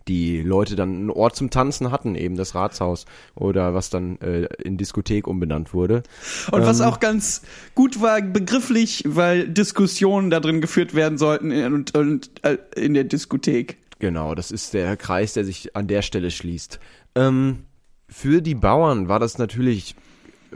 die 0.07 0.41
Leute 0.41 0.75
dann 0.75 0.89
einen 0.89 1.09
Ort 1.09 1.35
zum 1.35 1.49
Tanzen 1.49 1.89
hatten, 1.89 2.15
eben 2.15 2.35
das 2.35 2.55
Ratshaus 2.55 3.05
oder 3.35 3.73
was 3.73 3.89
dann 3.89 4.19
äh, 4.19 4.47
in 4.63 4.77
Diskothek 4.77 5.27
umbenannt 5.27 5.73
wurde. 5.73 6.03
Und 6.51 6.65
was 6.65 6.81
Ähm, 6.81 6.87
auch 6.87 6.99
ganz 6.99 7.41
gut 7.73 8.01
war, 8.01 8.21
begrifflich, 8.21 9.03
weil 9.07 9.47
Diskussionen 9.47 10.29
da 10.29 10.39
drin 10.39 10.61
geführt 10.61 10.93
werden 10.93 11.17
sollten 11.17 11.51
in, 11.51 11.73
und, 11.73 11.97
und 11.97 12.31
äh, 12.43 12.57
in 12.75 12.93
der 12.93 13.05
Diskothek. 13.05 13.77
Genau, 13.99 14.35
das 14.35 14.51
ist 14.51 14.73
der 14.73 14.97
Kreis, 14.97 15.33
der 15.33 15.45
sich 15.45 15.75
an 15.75 15.87
der 15.87 16.01
Stelle 16.01 16.29
schließt. 16.29 16.79
Ähm, 17.15 17.63
für 18.09 18.41
die 18.41 18.55
Bauern 18.55 19.07
war 19.07 19.19
das 19.19 19.37
natürlich 19.37 19.95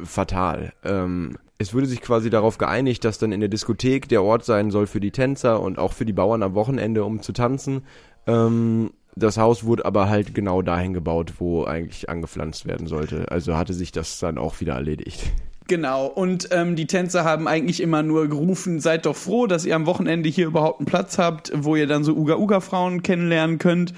fatal. 0.03 0.73
Ähm, 0.83 1.37
es 1.57 1.73
wurde 1.73 1.87
sich 1.87 2.01
quasi 2.01 2.29
darauf 2.29 2.57
geeinigt, 2.57 3.03
dass 3.03 3.17
dann 3.17 3.31
in 3.31 3.39
der 3.39 3.49
Diskothek 3.49 4.07
der 4.09 4.23
Ort 4.23 4.45
sein 4.45 4.69
soll 4.69 4.87
für 4.87 4.99
die 4.99 5.11
Tänzer 5.11 5.59
und 5.61 5.79
auch 5.79 5.93
für 5.93 6.05
die 6.05 6.13
Bauern 6.13 6.43
am 6.43 6.53
Wochenende, 6.53 7.03
um 7.03 7.21
zu 7.21 7.33
tanzen. 7.33 7.83
Ähm, 8.27 8.91
das 9.15 9.37
Haus 9.37 9.63
wurde 9.63 9.85
aber 9.85 10.09
halt 10.09 10.35
genau 10.35 10.61
dahin 10.61 10.93
gebaut, 10.93 11.33
wo 11.39 11.63
eigentlich 11.63 12.09
angepflanzt 12.09 12.67
werden 12.67 12.85
sollte. 12.85 13.31
Also 13.31 13.57
hatte 13.57 13.73
sich 13.73 13.91
das 13.91 14.19
dann 14.19 14.37
auch 14.37 14.59
wieder 14.59 14.75
erledigt. 14.75 15.31
Genau, 15.67 16.05
und 16.05 16.49
ähm, 16.51 16.75
die 16.75 16.87
Tänzer 16.87 17.25
haben 17.25 17.47
eigentlich 17.47 17.81
immer 17.81 18.03
nur 18.03 18.27
gerufen, 18.27 18.79
seid 18.79 19.05
doch 19.05 19.15
froh, 19.15 19.47
dass 19.47 19.65
ihr 19.65 19.75
am 19.75 19.85
Wochenende 19.85 20.29
hier 20.29 20.47
überhaupt 20.47 20.79
einen 20.79 20.85
Platz 20.85 21.17
habt, 21.17 21.51
wo 21.53 21.75
ihr 21.75 21.87
dann 21.87 22.03
so 22.03 22.13
Uga-Uga-Frauen 22.13 23.03
kennenlernen 23.03 23.57
könnt. 23.57 23.93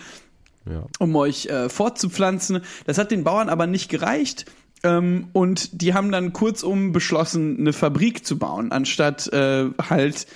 Ja. 0.70 0.86
um 1.00 1.15
euch 1.15 1.48
äh, 1.48 1.68
fortzupflanzen. 1.68 2.62
Das 2.86 3.00
hat 3.00 3.12
den 3.12 3.24
Bauern 3.24 3.50
aber 3.50 3.65
nicht 3.65 3.89
gereicht. 3.89 4.46
Ähm, 4.83 5.27
und 5.33 5.81
die 5.81 5.93
haben 5.93 6.12
dann 6.12 6.33
kurzum 6.33 6.91
beschlossen, 6.91 7.57
eine 7.59 7.74
Fabrik 7.74 8.25
zu 8.25 8.38
bauen, 8.38 8.71
anstatt 8.71 9.31
äh, 9.33 9.65
halt 9.89 10.27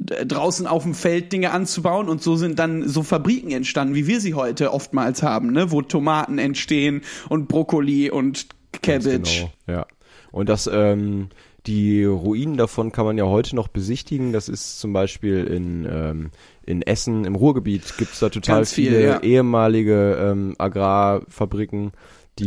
draußen 0.00 0.66
auf 0.66 0.82
dem 0.82 0.94
Feld 0.94 1.32
Dinge 1.32 1.50
anzubauen. 1.52 2.08
Und 2.08 2.22
so 2.22 2.36
sind 2.36 2.58
dann 2.58 2.88
so 2.88 3.02
Fabriken 3.02 3.50
entstanden, 3.50 3.94
wie 3.94 4.06
wir 4.06 4.20
sie 4.20 4.34
heute 4.34 4.72
oftmals 4.72 5.22
haben, 5.22 5.52
ne? 5.52 5.70
wo 5.70 5.82
Tomaten 5.82 6.38
entstehen 6.38 7.02
und 7.28 7.48
Brokkoli 7.48 8.10
und 8.10 8.46
Cabbage. 8.82 9.50
Genau, 9.66 9.78
ja. 9.78 9.86
Und 10.32 10.48
das, 10.48 10.70
ähm, 10.72 11.28
die 11.66 12.04
Ruinen 12.04 12.56
davon 12.56 12.92
kann 12.92 13.04
man 13.04 13.18
ja 13.18 13.24
heute 13.24 13.54
noch 13.56 13.68
besichtigen. 13.68 14.32
Das 14.32 14.48
ist 14.48 14.80
zum 14.80 14.92
Beispiel 14.92 15.44
in, 15.44 15.86
ähm, 15.90 16.30
in 16.64 16.82
Essen, 16.82 17.24
im 17.24 17.34
Ruhrgebiet, 17.34 17.96
gibt's 17.98 18.20
da 18.20 18.28
total 18.28 18.58
Ganz 18.58 18.72
viel, 18.72 18.90
viele 18.90 19.04
ja. 19.04 19.20
ehemalige 19.20 20.16
ähm, 20.20 20.54
Agrarfabriken. 20.56 21.92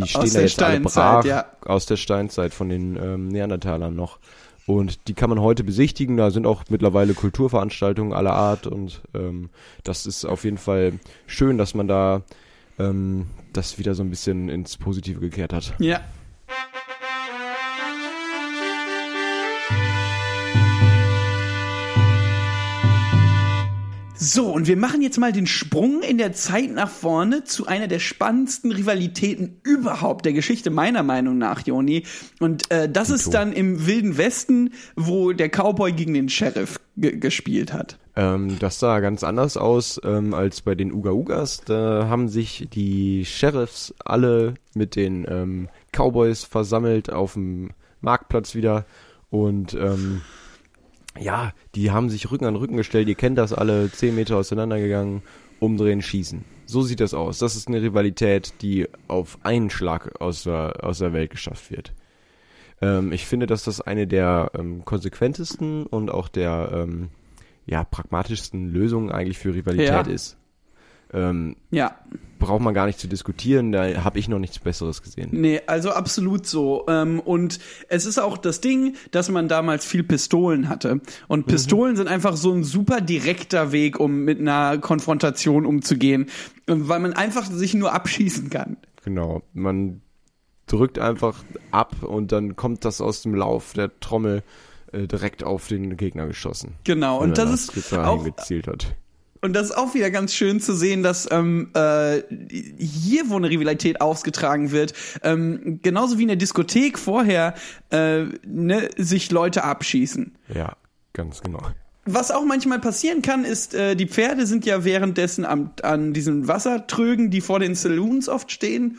Die 0.02 0.08
stehen 0.08 0.34
der 0.34 0.42
jetzt 0.42 0.62
alle 0.62 0.80
brach 0.80 1.26
ja. 1.26 1.46
aus 1.66 1.86
der 1.86 1.98
Steinzeit 1.98 2.54
von 2.54 2.70
den 2.70 2.96
ähm, 2.96 3.28
Neandertalern 3.28 3.96
noch. 3.96 4.20
Und 4.66 5.08
die 5.08 5.14
kann 5.14 5.30
man 5.30 5.42
heute 5.42 5.64
besichtigen. 5.64 6.18
Da 6.18 6.32
sind 6.32 6.46
auch 6.46 6.64
mittlerweile 6.70 7.14
Kulturveranstaltungen 7.14 8.14
aller 8.14 8.34
Art. 8.34 8.66
Und 8.66 9.02
ähm, 9.14 9.50
das 9.84 10.06
ist 10.06 10.26
auf 10.26 10.46
jeden 10.46 10.58
Fall 10.58 10.94
schön, 11.28 11.58
dass 11.58 11.74
man 11.74 11.88
da 11.88 12.22
ähm, 12.80 13.28
das 13.52 13.78
wieder 13.78 13.94
so 13.94 14.04
ein 14.04 14.10
bisschen 14.10 14.50
ins 14.50 14.78
Positive 14.78 15.20
gekehrt 15.20 15.54
hat. 15.54 15.74
Ja. 15.80 16.02
So, 24.34 24.48
und 24.52 24.66
wir 24.66 24.78
machen 24.78 25.04
jetzt 25.04 25.20
mal 25.20 25.32
den 25.32 25.46
Sprung 25.46 26.02
in 26.02 26.18
der 26.18 26.34
Zeit 26.34 26.72
nach 26.72 26.90
vorne 26.90 27.44
zu 27.44 27.68
einer 27.68 27.88
der 27.88 28.00
spannendsten 28.00 28.72
Rivalitäten 28.72 29.60
überhaupt 29.62 30.26
der 30.26 30.34
Geschichte, 30.34 30.72
meiner 30.72 31.04
Meinung 31.04 31.38
nach, 31.38 31.64
Joni. 31.68 32.02
Und 32.40 32.72
äh, 32.72 32.90
das 32.90 33.10
Dito. 33.10 33.16
ist 33.16 33.30
dann 33.36 33.54
im 33.54 33.86
Wilden 33.86 34.18
Westen, 34.18 34.74
wo 34.96 35.34
der 35.34 35.50
Cowboy 35.50 35.92
gegen 35.92 36.16
den 36.16 36.30
Sheriff 36.30 36.80
ge 36.98 37.16
gespielt 37.16 37.74
hat. 37.74 38.00
Ähm, 38.16 38.58
das 38.58 38.80
sah 38.80 39.02
ganz 39.02 39.24
anders 39.24 39.56
aus 39.56 40.02
ähm, 40.04 40.34
als 40.34 40.62
bei 40.62 40.74
den 40.74 40.92
Uga 40.92 41.12
Ugas. 41.12 41.62
Da 41.64 42.08
haben 42.10 42.28
sich 42.28 42.68
die 42.74 43.26
Sheriffs 43.26 43.94
alle 44.04 44.56
mit 44.74 44.96
den 44.96 45.28
ähm, 45.30 45.70
Cowboys 45.92 46.44
versammelt 46.44 47.14
auf 47.14 47.34
dem 47.34 47.70
Marktplatz 48.02 48.56
wieder 48.56 48.88
Und 49.30 49.76
ähm, 49.76 50.24
ja, 51.20 51.54
die 51.76 51.92
haben 51.92 52.10
sich 52.10 52.32
Rücken 52.32 52.46
an 52.46 52.56
Rücken 52.56 52.78
gestellt, 52.78 53.08
ihr 53.08 53.16
kennt 53.16 53.38
das 53.38 53.54
alle, 53.54 53.92
10 53.92 54.16
Meter 54.16 54.38
auseinandergegangen, 54.38 55.22
umdrehen, 55.60 56.02
schießen. 56.02 56.44
So 56.66 56.82
sieht 56.82 57.00
das 57.00 57.14
aus. 57.14 57.38
Das 57.40 57.56
ist 57.56 57.68
eine 57.68 57.82
Rivalität, 57.82 58.54
die 58.62 58.88
auf 59.08 59.38
einen 59.44 59.70
Schlag 59.70 60.20
aus 60.22 60.44
der, 60.44 60.84
aus 60.84 61.00
der 61.00 61.14
Welt 61.14 61.30
geschafft 61.30 61.72
wird. 61.72 61.94
Ähm, 62.82 63.12
ich 63.12 63.26
finde, 63.26 63.46
dass 63.48 63.64
das 63.64 63.80
eine 63.82 64.08
der 64.08 64.52
ähm, 64.58 64.84
konsequentesten 64.86 65.86
und 65.86 66.10
auch 66.10 66.28
der 66.30 66.70
ähm, 66.74 67.10
ja, 67.66 67.84
pragmatischsten 67.84 68.72
Lösungen 68.72 69.12
eigentlich 69.12 69.38
für 69.38 69.54
Rivalität 69.54 69.88
Ja. 70.08 70.14
ist. 70.14 70.38
Ähm, 71.14 71.56
Ja. 71.70 71.96
Braucht 72.44 72.62
man 72.62 72.74
gar 72.74 72.86
nicht 72.86 73.00
zu 73.00 73.08
diskutieren, 73.08 73.72
da 73.72 74.04
habe 74.04 74.20
ich 74.20 74.28
noch 74.28 74.40
nichts 74.40 74.60
Besseres 74.60 75.02
gesehen. 75.02 75.30
Nee, 75.32 75.62
also 75.66 75.92
absolut 75.92 76.46
so. 76.46 76.86
Ähm, 76.88 77.20
und 77.20 77.60
es 77.88 78.06
ist 78.06 78.20
auch 78.20 78.38
das 78.38 78.62
Ding, 78.62 78.96
dass 79.12 79.30
man 79.30 79.48
damals 79.48 79.86
viel 79.86 80.04
Pistolen 80.04 80.70
hatte. 80.70 81.02
Und 81.28 81.48
Pistolen 81.48 81.96
sind 81.96 82.08
einfach 82.08 82.36
so 82.36 82.52
ein 82.52 82.64
super 82.64 83.02
direkter 83.02 83.72
Weg, 83.72 84.00
um 84.00 84.24
mit 84.26 84.40
einer 84.40 84.78
Konfrontation 84.78 85.66
umzugehen, 85.66 86.28
weil 86.68 87.00
man 87.00 87.14
einfach 87.14 87.46
sich 87.46 87.74
nur 87.74 87.94
abschießen 87.94 88.50
kann. 88.50 88.78
Genau, 89.04 89.42
man 89.54 90.02
drückt 90.68 91.00
einfach 91.00 91.44
ab 91.72 92.04
und 92.04 92.32
dann 92.32 92.56
kommt 92.56 92.86
das 92.86 93.02
aus 93.02 93.22
dem 93.22 93.36
Lauf 93.36 93.74
der 93.74 94.00
Trommel 94.00 94.44
äh, 94.92 95.08
direkt 95.08 95.44
auf 95.44 95.68
den 95.68 95.98
Gegner 95.98 96.28
geschossen. 96.28 96.76
Genau. 96.84 97.20
Und 97.20 97.38
das 97.38 97.70
ist 97.70 97.94
auch. 97.94 98.26
Und 99.44 99.54
das 99.54 99.72
ist 99.72 99.78
auch 99.78 99.94
wieder 99.94 100.10
ganz 100.10 100.34
schön 100.34 100.62
zu 100.62 100.74
sehen, 100.74 101.04
dass 101.04 101.30
ähm, 101.30 101.70
äh, 101.74 102.22
hier, 102.80 103.30
wo 103.30 103.36
eine 103.36 103.50
Rivalität 103.50 104.00
ausgetragen 104.00 104.72
wird, 104.72 104.94
ähm, 105.22 105.80
genauso 105.82 106.18
wie 106.18 106.22
in 106.22 106.30
der 106.30 106.38
Diskothek 106.38 106.98
vorher, 106.98 107.54
äh, 107.92 108.24
ne, 108.48 108.90
sich 108.96 109.32
Leute 109.32 109.66
abschießen. 109.66 110.34
Ja, 110.56 110.78
ganz 111.12 111.42
genau. 111.42 111.62
Was 112.06 112.32
auch 112.32 112.46
manchmal 112.46 112.80
passieren 112.80 113.22
kann, 113.22 113.44
ist, 113.44 113.74
äh, 113.74 113.96
die 113.96 114.08
Pferde 114.08 114.46
sind 114.46 114.66
ja 114.66 114.86
währenddessen 114.86 115.44
am, 115.44 115.72
an 115.82 116.14
diesen 116.14 116.48
Wassertrögen, 116.48 117.30
die 117.30 117.42
vor 117.42 117.60
den 117.60 117.76
Saloons 117.76 118.30
oft 118.30 118.50
stehen. 118.50 118.98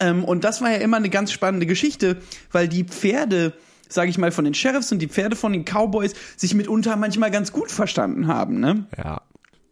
Ähm, 0.00 0.24
und 0.24 0.42
das 0.42 0.60
war 0.60 0.70
ja 0.70 0.78
immer 0.78 0.96
eine 0.96 1.08
ganz 1.08 1.30
spannende 1.30 1.66
Geschichte, 1.66 2.18
weil 2.50 2.66
die 2.68 2.82
Pferde, 2.82 3.52
sage 3.88 4.10
ich 4.10 4.18
mal, 4.18 4.32
von 4.32 4.44
den 4.44 4.54
Sheriffs 4.54 4.90
und 4.90 4.98
die 4.98 5.08
Pferde 5.08 5.36
von 5.36 5.52
den 5.52 5.64
Cowboys 5.64 6.14
sich 6.36 6.54
mitunter 6.54 6.96
manchmal 6.96 7.30
ganz 7.30 7.52
gut 7.52 7.70
verstanden 7.70 8.26
haben. 8.26 8.60
Ne? 8.60 8.86
Ja, 8.98 9.22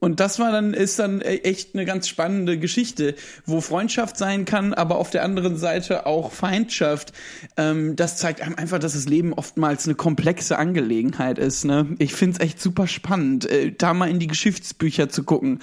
Und 0.04 0.20
das 0.20 0.38
war 0.38 0.52
dann, 0.52 0.74
ist 0.74 0.98
dann 0.98 1.22
e- 1.22 1.38
echt 1.44 1.74
eine 1.74 1.86
ganz 1.86 2.08
spannende 2.08 2.58
Geschichte, 2.58 3.14
wo 3.46 3.62
Freundschaft 3.62 4.18
sein 4.18 4.44
kann, 4.44 4.74
aber 4.74 4.98
auf 4.98 5.08
der 5.08 5.24
anderen 5.24 5.56
Seite 5.56 6.04
auch 6.04 6.30
Feindschaft. 6.30 7.14
Ähm, 7.56 7.96
das 7.96 8.18
zeigt 8.18 8.42
einem 8.42 8.54
einfach, 8.54 8.78
dass 8.78 8.92
das 8.92 9.08
Leben 9.08 9.32
oftmals 9.32 9.86
eine 9.86 9.94
komplexe 9.94 10.58
Angelegenheit 10.58 11.38
ist. 11.38 11.64
Ne? 11.64 11.96
Ich 11.98 12.12
find's 12.12 12.38
echt 12.38 12.60
super 12.60 12.86
spannend, 12.86 13.50
äh, 13.50 13.72
da 13.72 13.94
mal 13.94 14.10
in 14.10 14.18
die 14.18 14.26
Geschichtsbücher 14.26 15.08
zu 15.08 15.24
gucken. 15.24 15.60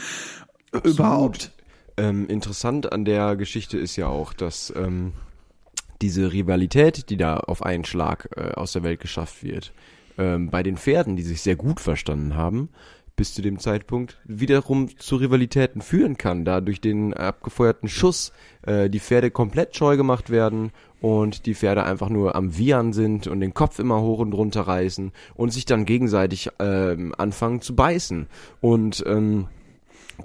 Überhaupt. 0.84 1.52
Ähm, 1.98 2.28
interessant 2.28 2.92
an 2.92 3.06
der 3.06 3.36
Geschichte 3.36 3.78
ist 3.78 3.96
ja 3.96 4.08
auch, 4.08 4.34
dass 4.34 4.74
ähm, 4.76 5.14
diese 6.02 6.34
Rivalität, 6.34 7.12
die 7.12 7.18
da 7.18 7.38
auf 7.38 7.64
einen 7.64 7.86
Schlag 7.86 8.28
äh, 8.36 8.54
aus 8.54 8.72
der 8.72 8.82
Welt 8.82 9.02
geschafft 9.02 9.44
wird, 9.44 9.72
ähm, 10.18 10.50
bei 10.50 10.64
den 10.64 10.78
Pferden, 10.78 11.16
die 11.16 11.22
sich 11.22 11.44
sehr 11.44 11.56
gut 11.56 11.80
verstanden 11.80 12.36
haben, 12.36 12.70
bis 13.22 13.36
zu 13.36 13.44
dem 13.44 13.60
Zeitpunkt 13.60 14.18
wiederum 14.24 14.98
zu 14.98 15.18
Rivalitäten 15.18 15.84
führen 15.84 16.18
kann, 16.18 16.44
da 16.44 16.60
durch 16.60 16.82
den 16.82 17.14
abgefeuerten 17.14 17.88
Schuss 17.88 18.34
äh, 18.64 18.90
die 18.90 19.00
Pferde 19.00 19.30
komplett 19.30 19.76
scheu 19.76 19.96
gemacht 19.96 20.32
werden 20.32 20.72
und 21.02 21.46
die 21.46 21.54
Pferde 21.54 21.84
einfach 21.84 22.10
nur 22.10 22.34
am 22.34 22.58
Wiehern 22.58 22.94
sind 22.94 23.28
und 23.28 23.40
den 23.40 23.54
Kopf 23.54 23.78
immer 23.78 24.02
hoch 24.02 24.18
und 24.18 24.34
runter 24.34 24.62
reißen 24.62 25.12
und 25.36 25.54
sich 25.54 25.66
dann 25.66 25.86
gegenseitig 25.86 26.50
ähm, 26.58 27.14
anfangen 27.16 27.62
zu 27.62 27.76
beißen. 27.76 28.26
Und 28.60 29.04
ähm, 29.06 29.46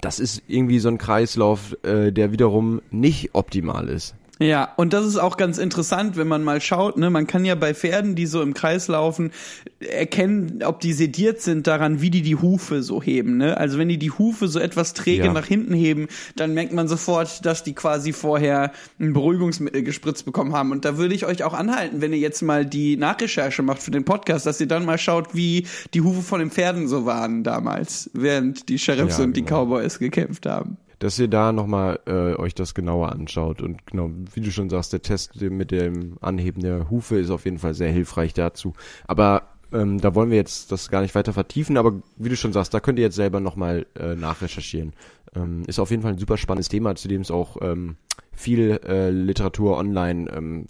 das 0.01 0.19
ist 0.19 0.41
irgendwie 0.47 0.79
so 0.79 0.89
ein 0.89 0.97
Kreislauf, 0.97 1.77
äh, 1.83 2.11
der 2.11 2.31
wiederum 2.31 2.81
nicht 2.89 3.35
optimal 3.35 3.89
ist. 3.89 4.15
Ja, 4.39 4.73
und 4.77 4.93
das 4.93 5.05
ist 5.05 5.17
auch 5.17 5.35
ganz 5.37 5.57
interessant, 5.57 6.15
wenn 6.15 6.27
man 6.27 6.43
mal 6.43 6.61
schaut, 6.61 6.97
ne, 6.97 7.09
man 7.09 7.25
kann 7.25 7.43
ja 7.43 7.55
bei 7.55 7.73
Pferden, 7.73 8.15
die 8.15 8.27
so 8.27 8.41
im 8.41 8.53
Kreis 8.53 8.87
laufen, 8.87 9.31
erkennen, 9.79 10.61
ob 10.63 10.79
die 10.79 10.93
sediert 10.93 11.41
sind 11.41 11.67
daran, 11.67 12.01
wie 12.01 12.09
die 12.09 12.21
die 12.21 12.35
Hufe 12.35 12.83
so 12.83 13.01
heben, 13.01 13.37
ne? 13.37 13.57
Also 13.57 13.77
wenn 13.77 13.89
die 13.89 13.97
die 13.97 14.11
Hufe 14.11 14.47
so 14.47 14.59
etwas 14.59 14.93
träge 14.93 15.25
Ja. 15.25 15.33
nach 15.33 15.45
hinten 15.45 15.73
heben, 15.73 16.07
dann 16.35 16.53
merkt 16.53 16.73
man 16.73 16.87
sofort, 16.87 17.45
dass 17.45 17.63
die 17.63 17.73
quasi 17.73 18.13
vorher 18.13 18.71
ein 18.99 19.13
Beruhigungsmittel 19.13 19.83
gespritzt 19.83 20.25
bekommen 20.25 20.53
haben. 20.53 20.71
Und 20.71 20.85
da 20.85 20.97
würde 20.97 21.15
ich 21.15 21.25
euch 21.25 21.43
auch 21.43 21.53
anhalten, 21.53 22.01
wenn 22.01 22.13
ihr 22.13 22.19
jetzt 22.19 22.41
mal 22.41 22.65
die 22.65 22.97
Nachrecherche 22.97 23.61
macht 23.63 23.81
für 23.81 23.91
den 23.91 24.03
Podcast, 24.05 24.45
dass 24.45 24.59
ihr 24.61 24.67
dann 24.67 24.85
mal 24.85 24.97
schaut, 24.97 25.33
wie 25.35 25.65
die 25.93 26.01
Hufe 26.01 26.21
von 26.21 26.39
den 26.39 26.51
Pferden 26.51 26.87
so 26.87 27.05
waren 27.05 27.43
damals, 27.43 28.09
während 28.13 28.69
die 28.69 28.77
Sheriffs 28.79 29.17
Ja, 29.17 29.23
und 29.23 29.35
die 29.35 29.43
genau. 29.43 29.63
Cowboys 29.65 29.99
gekämpft 29.99 30.45
haben. 30.45 30.77
Dass 30.99 31.19
ihr 31.19 31.27
da 31.27 31.51
nochmal 31.51 31.99
äh, 32.07 32.35
euch 32.35 32.55
das 32.55 32.73
genauer 32.73 33.11
anschaut. 33.11 33.61
Und 33.61 33.85
genau, 33.85 34.09
wie 34.33 34.41
du 34.41 34.51
schon 34.51 34.69
sagst, 34.69 34.93
der 34.93 35.01
Test 35.01 35.39
mit 35.41 35.71
dem 35.71 36.17
Anheben 36.21 36.61
der 36.61 36.89
Hufe 36.89 37.19
ist 37.19 37.29
auf 37.29 37.45
jeden 37.45 37.59
Fall 37.59 37.75
sehr 37.75 37.91
hilfreich 37.91 38.33
dazu. 38.33 38.73
Aber 39.05 39.43
ähm, 39.71 39.99
da 39.99 40.15
wollen 40.15 40.29
wir 40.29 40.37
jetzt 40.37 40.71
das 40.71 40.89
gar 40.89 41.01
nicht 41.01 41.15
weiter 41.15 41.33
vertiefen, 41.33 41.77
aber 41.77 42.01
wie 42.15 42.29
du 42.29 42.37
schon 42.37 42.53
sagst, 42.53 42.73
da 42.73 42.79
könnt 42.79 42.99
ihr 42.99 43.05
jetzt 43.05 43.15
selber 43.15 43.39
nochmal 43.39 43.85
äh, 43.99 44.15
nachrecherchieren. 44.15 44.93
Ähm, 45.35 45.63
ist 45.67 45.79
auf 45.79 45.91
jeden 45.91 46.01
Fall 46.01 46.13
ein 46.13 46.17
super 46.17 46.37
spannendes 46.37 46.69
Thema, 46.69 46.95
zu 46.95 47.07
dem 47.07 47.21
es 47.21 47.31
auch 47.31 47.57
ähm, 47.61 47.97
viel 48.31 48.79
äh, 48.85 49.09
Literatur 49.09 49.77
online 49.77 50.29
ähm, 50.31 50.67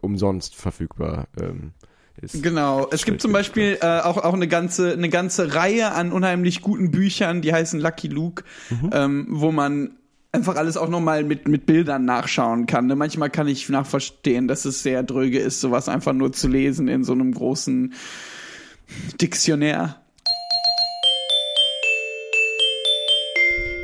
umsonst 0.00 0.54
verfügbar 0.54 1.26
ähm, 1.40 1.72
ist. 2.18 2.42
Genau. 2.42 2.88
Es 2.90 3.04
gibt 3.04 3.22
zum 3.22 3.32
Beispiel 3.32 3.78
äh, 3.80 4.00
auch, 4.00 4.16
auch 4.18 4.34
eine 4.34 4.48
ganze, 4.48 4.92
eine 4.92 5.08
ganze 5.08 5.54
Reihe 5.54 5.92
an 5.92 6.12
unheimlich 6.12 6.62
guten 6.62 6.90
Büchern, 6.90 7.42
die 7.42 7.52
heißen 7.52 7.80
Lucky 7.80 8.08
Luke, 8.08 8.44
ähm, 8.92 9.26
wo 9.30 9.52
man 9.52 9.96
einfach 10.32 10.56
alles 10.56 10.76
auch 10.76 10.88
nochmal 10.88 11.24
mit, 11.24 11.48
mit 11.48 11.66
Bildern 11.66 12.04
nachschauen 12.04 12.66
kann. 12.66 12.86
Ne? 12.86 12.96
Manchmal 12.96 13.30
kann 13.30 13.48
ich 13.48 13.68
nachverstehen, 13.68 14.48
dass 14.48 14.64
es 14.64 14.82
sehr 14.82 15.02
dröge 15.02 15.38
ist, 15.38 15.60
sowas 15.60 15.88
einfach 15.88 16.12
nur 16.12 16.32
zu 16.32 16.48
lesen 16.48 16.88
in 16.88 17.04
so 17.04 17.12
einem 17.12 17.32
großen 17.32 17.94
Diktionär. 19.20 19.96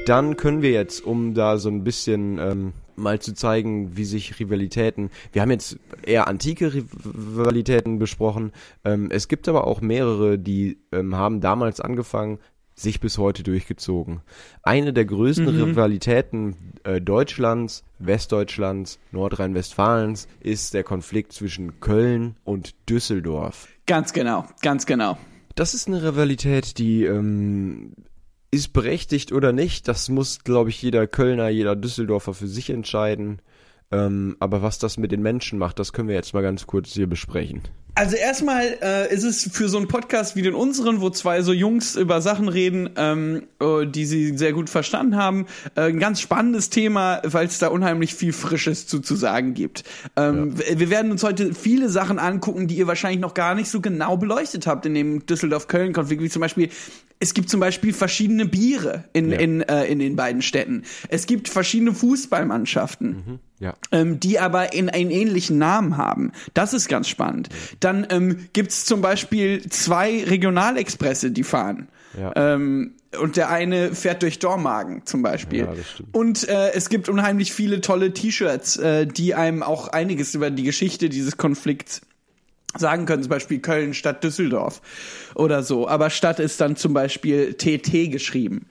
Dann 0.06 0.36
können 0.36 0.60
wir 0.60 0.70
jetzt, 0.70 1.02
um 1.02 1.32
da 1.32 1.56
so 1.56 1.70
ein 1.70 1.82
bisschen 1.82 2.38
ähm, 2.38 2.72
mal 2.96 3.20
zu 3.20 3.34
zeigen, 3.34 3.96
wie 3.96 4.04
sich 4.04 4.38
Rivalitäten, 4.38 5.10
wir 5.32 5.42
haben 5.42 5.50
jetzt 5.50 5.78
eher 6.02 6.28
antike 6.28 6.72
Rivalitäten 6.74 7.98
besprochen, 7.98 8.52
ähm, 8.84 9.08
es 9.10 9.28
gibt 9.28 9.48
aber 9.48 9.66
auch 9.66 9.80
mehrere, 9.80 10.38
die 10.38 10.78
ähm, 10.92 11.16
haben 11.16 11.40
damals 11.40 11.80
angefangen, 11.80 12.38
sich 12.74 13.00
bis 13.00 13.18
heute 13.18 13.42
durchgezogen. 13.42 14.20
Eine 14.62 14.92
der 14.92 15.04
größten 15.04 15.48
Rivalitäten 15.48 16.56
äh, 16.82 17.00
Deutschlands, 17.00 17.84
Westdeutschlands, 17.98 18.98
Nordrhein-Westfalens 19.12 20.28
ist 20.40 20.74
der 20.74 20.82
Konflikt 20.82 21.32
zwischen 21.32 21.80
Köln 21.80 22.36
und 22.44 22.74
Düsseldorf. 22.88 23.68
Ganz 23.86 24.12
genau, 24.12 24.46
ganz 24.60 24.86
genau. 24.86 25.16
Das 25.54 25.74
ist 25.74 25.86
eine 25.86 26.02
Rivalität, 26.02 26.78
die 26.78 27.04
ähm, 27.04 27.92
ist 28.54 28.72
berechtigt 28.72 29.32
oder 29.32 29.52
nicht. 29.52 29.88
Das 29.88 30.08
muss, 30.08 30.44
glaube 30.44 30.70
ich, 30.70 30.80
jeder 30.80 31.06
Kölner, 31.06 31.48
jeder 31.48 31.76
Düsseldorfer 31.76 32.34
für 32.34 32.48
sich 32.48 32.70
entscheiden. 32.70 33.40
Ähm, 33.90 34.36
aber 34.40 34.62
was 34.62 34.78
das 34.78 34.96
mit 34.96 35.12
den 35.12 35.22
Menschen 35.22 35.58
macht, 35.58 35.78
das 35.78 35.92
können 35.92 36.08
wir 36.08 36.14
jetzt 36.14 36.34
mal 36.34 36.42
ganz 36.42 36.66
kurz 36.66 36.92
hier 36.92 37.06
besprechen. 37.06 37.62
Also 37.96 38.16
erstmal 38.16 38.76
äh, 38.82 39.14
ist 39.14 39.22
es 39.22 39.48
für 39.52 39.68
so 39.68 39.76
einen 39.78 39.86
Podcast 39.86 40.34
wie 40.34 40.42
den 40.42 40.54
unseren, 40.54 41.00
wo 41.00 41.10
zwei 41.10 41.42
so 41.42 41.52
Jungs 41.52 41.94
über 41.94 42.20
Sachen 42.20 42.48
reden, 42.48 42.90
ähm, 42.96 43.44
äh, 43.60 43.86
die 43.86 44.04
sie 44.04 44.36
sehr 44.36 44.52
gut 44.52 44.68
verstanden 44.68 45.14
haben, 45.14 45.46
äh, 45.76 45.82
ein 45.82 46.00
ganz 46.00 46.20
spannendes 46.20 46.70
Thema, 46.70 47.22
weil 47.24 47.46
es 47.46 47.58
da 47.60 47.68
unheimlich 47.68 48.12
viel 48.14 48.32
Frisches 48.32 48.88
zu, 48.88 48.98
zu 48.98 49.14
sagen 49.14 49.54
gibt. 49.54 49.84
Ähm, 50.16 50.58
w- 50.58 50.76
Wir 50.76 50.90
werden 50.90 51.12
uns 51.12 51.22
heute 51.22 51.54
viele 51.54 51.88
Sachen 51.88 52.18
angucken, 52.18 52.66
die 52.66 52.74
ihr 52.78 52.88
wahrscheinlich 52.88 53.20
noch 53.20 53.32
gar 53.34 53.54
nicht 53.54 53.68
so 53.70 53.80
genau 53.80 54.16
beleuchtet 54.16 54.66
habt 54.66 54.86
in 54.86 54.94
dem 54.94 55.24
Düsseldorf-Köln-Konflikt, 55.26 56.20
wie 56.20 56.28
zum 56.30 56.40
Beispiel 56.40 56.70
es 57.20 57.32
gibt 57.32 57.48
zum 57.48 57.60
Beispiel 57.60 57.92
verschiedene 57.92 58.44
Biere 58.44 59.04
in, 59.12 59.30
Ja. 59.30 59.38
in, 59.38 59.60
äh, 59.62 59.84
in 59.84 60.00
den 60.00 60.16
beiden 60.16 60.42
Städten. 60.42 60.82
Es 61.08 61.26
gibt 61.26 61.48
verschiedene 61.48 61.94
Fußballmannschaften 61.94 63.38
Ja. 63.60 63.74
ähm, 63.92 64.18
die 64.18 64.40
aber 64.40 64.72
in 64.72 64.88
einen 64.88 65.10
ähnlichen 65.10 65.58
Namen 65.58 65.96
haben. 65.96 66.32
Das 66.54 66.74
ist 66.74 66.88
ganz 66.88 67.08
spannend. 67.08 67.48
Dann 67.80 68.06
ähm, 68.10 68.48
gibt's 68.52 68.84
zum 68.84 69.00
Beispiel 69.00 69.68
zwei 69.70 70.24
Regionalexpresse, 70.24 71.30
die 71.30 71.44
fahren. 71.44 71.88
Ja. 72.18 72.32
Ähm, 72.34 72.94
und 73.20 73.36
der 73.36 73.50
eine 73.50 73.94
fährt 73.94 74.22
durch 74.22 74.38
Dormagen 74.38 75.06
zum 75.06 75.22
Beispiel. 75.22 75.60
Ja. 75.60 75.72
Und 76.12 76.48
äh, 76.48 76.72
es 76.72 76.88
gibt 76.88 77.08
unheimlich 77.08 77.52
viele 77.52 77.80
tolle 77.80 78.12
T-Shirts, 78.12 78.76
äh, 78.76 79.06
die 79.06 79.34
einem 79.34 79.62
auch 79.62 79.88
einiges 79.88 80.34
über 80.34 80.50
die 80.50 80.64
Geschichte 80.64 81.08
dieses 81.08 81.36
Konflikts 81.36 82.02
sagen 82.76 83.06
können, 83.06 83.22
zum 83.22 83.30
Beispiel 83.30 83.60
Köln 83.60 83.94
statt 83.94 84.24
Düsseldorf 84.24 84.80
oder 85.34 85.62
so. 85.62 85.88
Aber 85.88 86.10
Stadt 86.10 86.40
ist 86.40 86.60
dann 86.60 86.76
zum 86.76 86.92
Beispiel 86.92 87.54
TT 87.54 88.10
geschrieben. 88.10 88.66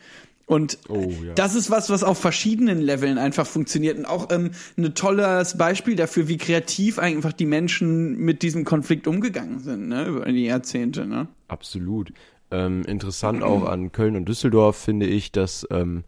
Und 0.45 0.77
Oh, 0.89 1.09
ja. 1.25 1.33
das 1.35 1.55
ist 1.55 1.71
was, 1.71 1.89
was 1.89 2.03
auf 2.03 2.17
verschiedenen 2.19 2.81
Leveln 2.81 3.17
einfach 3.17 3.47
funktioniert. 3.47 3.97
Und 3.97 4.05
auch 4.05 4.29
ähm, 4.29 4.51
ein 4.77 4.93
tolles 4.93 5.57
Beispiel 5.57 5.95
dafür, 5.95 6.27
wie 6.27 6.37
kreativ 6.37 6.99
einfach 6.99 7.31
die 7.31 7.45
Menschen 7.45 8.17
mit 8.17 8.41
diesem 8.41 8.65
Konflikt 8.65 9.07
umgegangen 9.07 9.59
sind, 9.59 9.87
ne, 9.87 10.05
über 10.05 10.25
die 10.25 10.45
Jahrzehnte, 10.45 11.05
ne? 11.05 11.27
Absolut. 11.47 12.11
Ähm, 12.51 12.83
interessant 12.83 13.41
auch 13.41 13.65
an 13.65 13.91
Köln 13.91 14.15
und 14.15 14.25
Düsseldorf 14.27 14.77
finde 14.77 15.07
ich, 15.07 15.31
dass 15.31 15.65
ähm, 15.71 16.03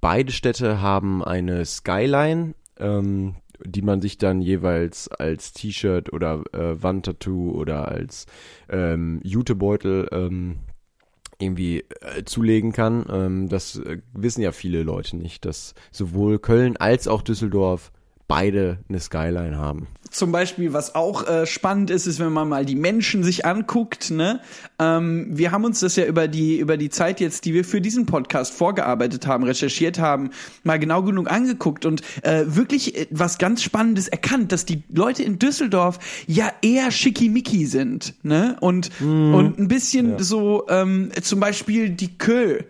beide 0.00 0.32
Städte 0.32 0.80
haben 0.80 1.24
eine 1.24 1.64
Skyline, 1.64 2.54
ähm, 2.78 3.34
die 3.64 3.82
man 3.82 4.00
sich 4.00 4.18
dann 4.18 4.40
jeweils 4.40 5.08
als 5.08 5.52
T-Shirt 5.52 6.12
oder 6.12 6.44
äh, 6.52 6.80
Wandtattoo 6.80 7.50
oder 7.50 7.88
als 7.88 8.26
ähm, 8.68 9.20
Jutebeutel 9.24 10.08
ähm, 10.12 10.58
irgendwie 11.40 11.84
äh, 12.00 12.24
zulegen 12.24 12.72
kann. 12.72 13.06
Ähm, 13.10 13.48
das 13.48 13.76
äh, 13.76 13.98
wissen 14.12 14.42
ja 14.42 14.52
viele 14.52 14.82
Leute 14.82 15.16
nicht, 15.16 15.44
dass 15.44 15.74
sowohl 15.92 16.38
Köln 16.38 16.76
als 16.76 17.08
auch 17.08 17.22
Düsseldorf 17.22 17.92
beide 18.28 18.78
eine 18.88 19.00
Skyline 19.00 19.56
haben. 19.56 19.88
Zum 20.10 20.32
Beispiel, 20.32 20.72
was 20.72 20.94
auch 20.94 21.26
äh, 21.28 21.44
spannend 21.46 21.90
ist, 21.90 22.06
ist, 22.06 22.18
wenn 22.18 22.32
man 22.32 22.48
mal 22.48 22.64
die 22.64 22.76
Menschen 22.76 23.22
sich 23.22 23.44
anguckt. 23.44 24.10
Ne? 24.10 24.40
Ähm, 24.78 25.26
wir 25.30 25.50
haben 25.50 25.64
uns 25.64 25.80
das 25.80 25.96
ja 25.96 26.06
über 26.06 26.28
die 26.28 26.58
über 26.58 26.78
die 26.78 26.88
Zeit 26.88 27.20
jetzt, 27.20 27.44
die 27.44 27.52
wir 27.52 27.62
für 27.64 27.82
diesen 27.82 28.06
Podcast 28.06 28.54
vorgearbeitet 28.54 29.26
haben, 29.26 29.44
recherchiert 29.44 29.98
haben, 29.98 30.30
mal 30.64 30.78
genau 30.78 31.02
genug 31.02 31.30
angeguckt 31.30 31.84
und 31.84 32.02
äh, 32.22 32.44
wirklich 32.46 32.96
äh, 32.96 33.06
was 33.10 33.36
ganz 33.36 33.62
Spannendes 33.62 34.08
erkannt, 34.08 34.50
dass 34.52 34.64
die 34.64 34.82
Leute 34.90 35.22
in 35.22 35.38
Düsseldorf 35.38 35.98
ja 36.26 36.50
eher 36.62 36.90
schickimicki 36.90 37.66
sind, 37.66 38.14
ne? 38.22 38.56
Und 38.60 38.90
und 39.00 39.58
ein 39.58 39.68
bisschen 39.68 40.18
so 40.22 40.66
ähm, 40.70 41.10
zum 41.22 41.40
Beispiel 41.40 41.90
die 41.90 42.16
Kö 42.16 42.60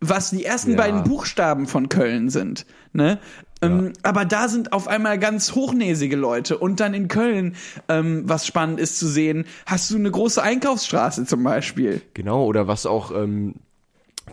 was 0.00 0.30
die 0.30 0.44
ersten 0.44 0.72
Ja. 0.72 0.76
beiden 0.76 1.04
Buchstaben 1.04 1.66
von 1.66 1.88
Köln 1.88 2.28
sind. 2.28 2.66
Ne? 2.92 3.18
Ähm, 3.64 3.92
aber 4.02 4.24
da 4.24 4.48
sind 4.48 4.72
auf 4.72 4.88
einmal 4.88 5.18
ganz 5.18 5.54
hochnäsige 5.54 6.16
Leute. 6.16 6.58
Und 6.58 6.80
dann 6.80 6.94
in 6.94 7.08
Köln, 7.08 7.56
ähm, 7.88 8.22
was 8.26 8.46
spannend 8.46 8.80
ist 8.80 8.98
zu 8.98 9.06
sehen, 9.06 9.44
hast 9.66 9.90
du 9.90 9.96
eine 9.96 10.10
große 10.10 10.42
Einkaufsstraße 10.42 11.26
zum 11.26 11.42
Beispiel. 11.42 12.00
Genau, 12.14 12.44
oder 12.44 12.66
was 12.66 12.86
auch 12.86 13.14
ähm, 13.14 13.54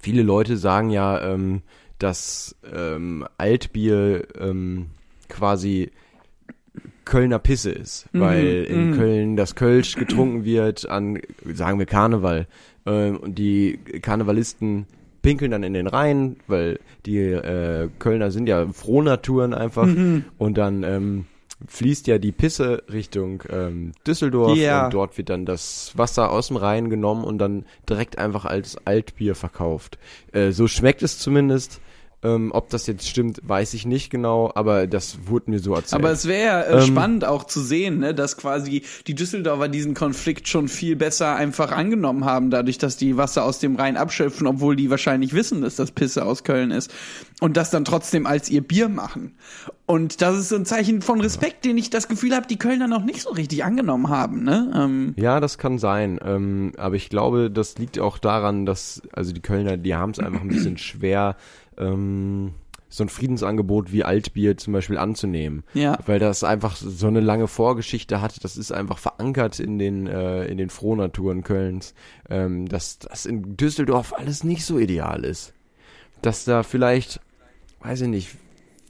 viele 0.01 0.23
Leute 0.23 0.57
sagen 0.57 0.89
ja, 0.89 1.21
ähm, 1.21 1.61
dass 1.99 2.55
ähm, 2.73 3.25
Altbier 3.37 4.27
ähm, 4.39 4.87
quasi 5.29 5.91
Kölner 7.05 7.39
Pisse 7.39 7.71
ist, 7.71 8.07
weil 8.13 8.63
in 8.63 8.95
Köln 8.95 9.35
das 9.35 9.55
Kölsch 9.55 9.95
getrunken 9.95 10.45
wird 10.45 10.87
an, 10.87 11.19
sagen 11.53 11.77
wir 11.77 11.85
Karneval, 11.85 12.47
und 12.85 13.37
die 13.37 13.79
Karnevalisten 14.01 14.85
pinkeln 15.21 15.51
dann 15.51 15.63
in 15.63 15.73
den 15.73 15.87
Rhein, 15.87 16.37
weil 16.47 16.79
die 17.05 17.19
äh, 17.19 17.89
Kölner 17.99 18.31
sind 18.31 18.47
ja 18.47 18.67
Frohnaturen 18.71 19.53
einfach 19.53 19.87
und 20.37 20.57
dann 20.57 20.83
ähm, 20.83 21.25
fließt 21.67 22.07
ja 22.07 22.17
die 22.17 22.31
Pisse 22.31 22.83
Richtung 22.91 23.43
ähm, 23.49 23.91
Düsseldorf 24.07 24.57
Ja. 24.57 24.85
und 24.85 24.93
dort 24.93 25.17
wird 25.17 25.29
dann 25.29 25.45
das 25.45 25.91
Wasser 25.95 26.31
aus 26.31 26.47
dem 26.47 26.57
Rhein 26.57 26.89
genommen 26.89 27.23
und 27.23 27.37
dann 27.37 27.65
direkt 27.87 28.17
einfach 28.17 28.45
als 28.45 28.77
Altbier 28.87 29.35
verkauft. 29.35 29.99
Äh, 30.31 30.51
so 30.51 30.67
schmeckt 30.67 31.03
es 31.03 31.19
zumindest. 31.19 31.79
Ähm, 32.23 32.51
ob 32.53 32.69
das 32.69 32.85
jetzt 32.85 33.09
stimmt, 33.09 33.39
weiß 33.43 33.73
ich 33.73 33.87
nicht 33.87 34.11
genau, 34.11 34.51
aber 34.53 34.85
das 34.85 35.17
wurde 35.25 35.49
mir 35.49 35.59
so 35.59 35.73
erzählt. 35.73 35.99
Aber 35.99 36.11
es 36.11 36.27
wäre 36.27 36.67
äh, 36.67 36.73
Ähm, 36.75 36.81
spannend 36.85 37.25
auch 37.25 37.45
zu 37.45 37.61
sehen, 37.61 37.97
ne, 37.97 38.13
dass 38.13 38.37
quasi 38.37 38.83
die 39.07 39.15
Düsseldorfer 39.15 39.67
diesen 39.69 39.95
Konflikt 39.95 40.47
schon 40.47 40.67
viel 40.67 40.95
besser 40.95 41.35
einfach 41.35 41.71
angenommen 41.71 42.23
haben, 42.25 42.51
dadurch, 42.51 42.77
dass 42.77 42.95
die 42.95 43.17
Wasser 43.17 43.43
aus 43.43 43.57
dem 43.57 43.75
Rhein 43.75 43.97
abschöpfen, 43.97 44.45
obwohl 44.45 44.75
die 44.75 44.91
wahrscheinlich 44.91 45.33
wissen, 45.33 45.61
dass 45.63 45.75
das 45.77 45.91
Pisse 45.91 46.23
aus 46.23 46.43
Köln 46.43 46.69
ist. 46.69 46.93
Und 47.39 47.57
das 47.57 47.71
dann 47.71 47.85
trotzdem 47.85 48.27
als 48.27 48.51
ihr 48.51 48.61
Bier 48.61 48.87
machen. 48.87 49.33
Und 49.87 50.21
das 50.21 50.37
ist 50.37 50.49
so 50.49 50.55
ein 50.57 50.65
Zeichen 50.65 51.01
von 51.01 51.21
Respekt, 51.21 51.65
den 51.65 51.75
ich 51.77 51.89
das 51.89 52.07
Gefühl 52.07 52.35
habe, 52.35 52.45
die 52.45 52.57
Kölner 52.57 52.87
noch 52.87 53.03
nicht 53.03 53.23
so 53.23 53.31
richtig 53.31 53.63
angenommen 53.63 54.09
haben. 54.09 54.43
Ne? 54.43 54.71
Ähm, 54.75 55.13
Ja, 55.17 55.39
das 55.39 55.57
kann 55.57 55.79
sein. 55.79 56.19
Ähm, 56.23 56.73
aber 56.77 56.95
ich 56.95 57.09
glaube, 57.09 57.49
das 57.49 57.79
liegt 57.79 57.97
auch 57.99 58.19
daran, 58.19 58.67
dass, 58.67 59.01
also 59.11 59.33
die 59.33 59.41
Kölner, 59.41 59.77
die 59.77 59.95
haben 59.95 60.11
es 60.11 60.19
einfach 60.19 60.41
ein 60.41 60.49
bisschen 60.49 60.77
schwer, 60.77 61.35
ähm, 61.81 62.53
so 62.91 63.05
ein 63.05 63.09
Friedensangebot 63.09 63.93
wie 63.93 64.03
Altbier 64.03 64.57
zum 64.57 64.73
Beispiel 64.73 64.97
anzunehmen. 64.97 65.63
Ja. 65.73 65.97
Weil 66.05 66.19
das 66.19 66.43
einfach 66.43 66.75
so 66.75 67.07
eine 67.07 67.21
lange 67.21 67.47
Vorgeschichte 67.47 68.21
hat. 68.21 68.43
Das 68.43 68.57
ist 68.57 68.71
einfach 68.71 68.97
verankert 68.97 69.59
in 69.59 69.79
den, 69.79 70.07
äh, 70.07 70.45
in 70.45 70.57
den 70.57 70.69
Frohnaturen 70.69 71.43
Kölns. 71.43 71.93
Ähm, 72.29 72.67
dass 72.67 72.99
das 72.99 73.25
in 73.25 73.55
Düsseldorf 73.55 74.13
alles 74.13 74.43
nicht 74.43 74.65
so 74.65 74.77
ideal 74.77 75.23
ist. 75.23 75.53
Dass 76.21 76.43
da 76.43 76.63
vielleicht, 76.63 77.21
weiß 77.81 78.01
ich 78.01 78.09
nicht, 78.09 78.35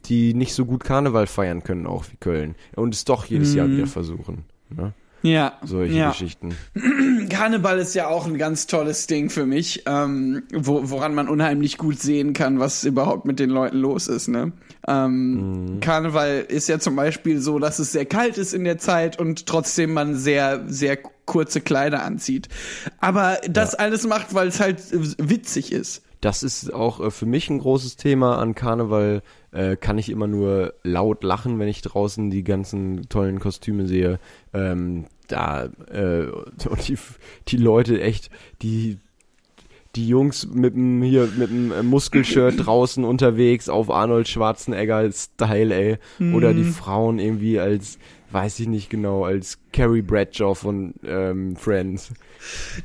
die 0.06 0.34
nicht 0.34 0.54
so 0.54 0.66
gut 0.66 0.82
Karneval 0.82 1.28
feiern 1.28 1.62
können, 1.62 1.86
auch 1.86 2.04
wie 2.10 2.16
Köln. 2.16 2.56
Und 2.74 2.94
es 2.94 3.04
doch 3.04 3.26
jedes 3.26 3.54
Jahr 3.54 3.68
wieder 3.68 3.86
versuchen. 3.86 4.44
Ne? 4.68 4.92
Ja. 5.22 5.58
Solche 5.64 5.94
ja. 5.94 6.10
Geschichten. 6.10 6.56
Karneval 7.30 7.78
ist 7.78 7.94
ja 7.94 8.08
auch 8.08 8.26
ein 8.26 8.38
ganz 8.38 8.66
tolles 8.66 9.06
Ding 9.06 9.30
für 9.30 9.46
mich, 9.46 9.84
ähm, 9.86 10.42
wo, 10.52 10.90
woran 10.90 11.14
man 11.14 11.28
unheimlich 11.28 11.78
gut 11.78 12.00
sehen 12.00 12.32
kann, 12.32 12.58
was 12.58 12.84
überhaupt 12.84 13.24
mit 13.24 13.38
den 13.38 13.50
Leuten 13.50 13.78
los 13.78 14.08
ist. 14.08 14.28
Ne? 14.28 14.52
Ähm, 14.86 15.78
Karneval 15.80 16.44
ist 16.48 16.68
ja 16.68 16.78
zum 16.78 16.96
Beispiel 16.96 17.40
so, 17.40 17.58
dass 17.58 17.78
es 17.78 17.92
sehr 17.92 18.06
kalt 18.06 18.38
ist 18.38 18.52
in 18.52 18.64
der 18.64 18.78
Zeit 18.78 19.18
und 19.18 19.46
trotzdem 19.46 19.92
man 19.92 20.16
sehr, 20.16 20.64
sehr 20.66 20.98
kurze 21.24 21.60
Kleider 21.60 22.02
anzieht. 22.02 22.48
Aber 23.00 23.38
das 23.48 23.74
alles 23.74 24.06
macht, 24.06 24.34
weil 24.34 24.48
es 24.48 24.60
halt 24.60 24.80
witzig 25.18 25.72
ist. 25.72 26.02
Das 26.22 26.44
ist 26.44 26.72
auch 26.72 27.00
äh, 27.00 27.10
für 27.10 27.26
mich 27.26 27.50
ein 27.50 27.58
großes 27.58 27.96
Thema 27.96 28.38
an 28.38 28.54
Karneval. 28.54 29.22
Äh, 29.50 29.76
kann 29.76 29.98
ich 29.98 30.08
immer 30.08 30.28
nur 30.28 30.72
laut 30.82 31.24
lachen, 31.24 31.58
wenn 31.58 31.68
ich 31.68 31.82
draußen 31.82 32.30
die 32.30 32.44
ganzen 32.44 33.08
tollen 33.10 33.38
Kostüme 33.40 33.86
sehe. 33.86 34.18
Ähm, 34.54 35.04
da 35.28 35.64
äh, 35.90 36.26
und 36.68 36.88
die, 36.88 36.96
die 37.48 37.56
Leute 37.58 38.00
echt, 38.00 38.30
die 38.62 38.98
die 39.94 40.08
Jungs 40.08 40.48
mit 40.50 40.74
dem 40.74 41.02
hier 41.02 41.28
mit 41.36 41.50
dem 41.50 41.70
äh, 41.72 41.82
Muskelshirt 41.82 42.54
draußen 42.66 43.04
unterwegs 43.04 43.68
auf 43.68 43.90
Arnold 43.90 44.28
Schwarzenegger 44.28 45.10
Style, 45.12 45.74
ey. 45.74 45.98
Oder 46.34 46.54
die 46.54 46.64
Frauen 46.64 47.18
irgendwie 47.18 47.58
als 47.58 47.98
weiß 48.32 48.60
ich 48.60 48.68
nicht 48.68 48.90
genau, 48.90 49.24
als 49.24 49.58
Carrie 49.72 50.02
Bradshaw 50.02 50.54
von 50.54 50.94
ähm, 51.04 51.56
Friends. 51.56 52.10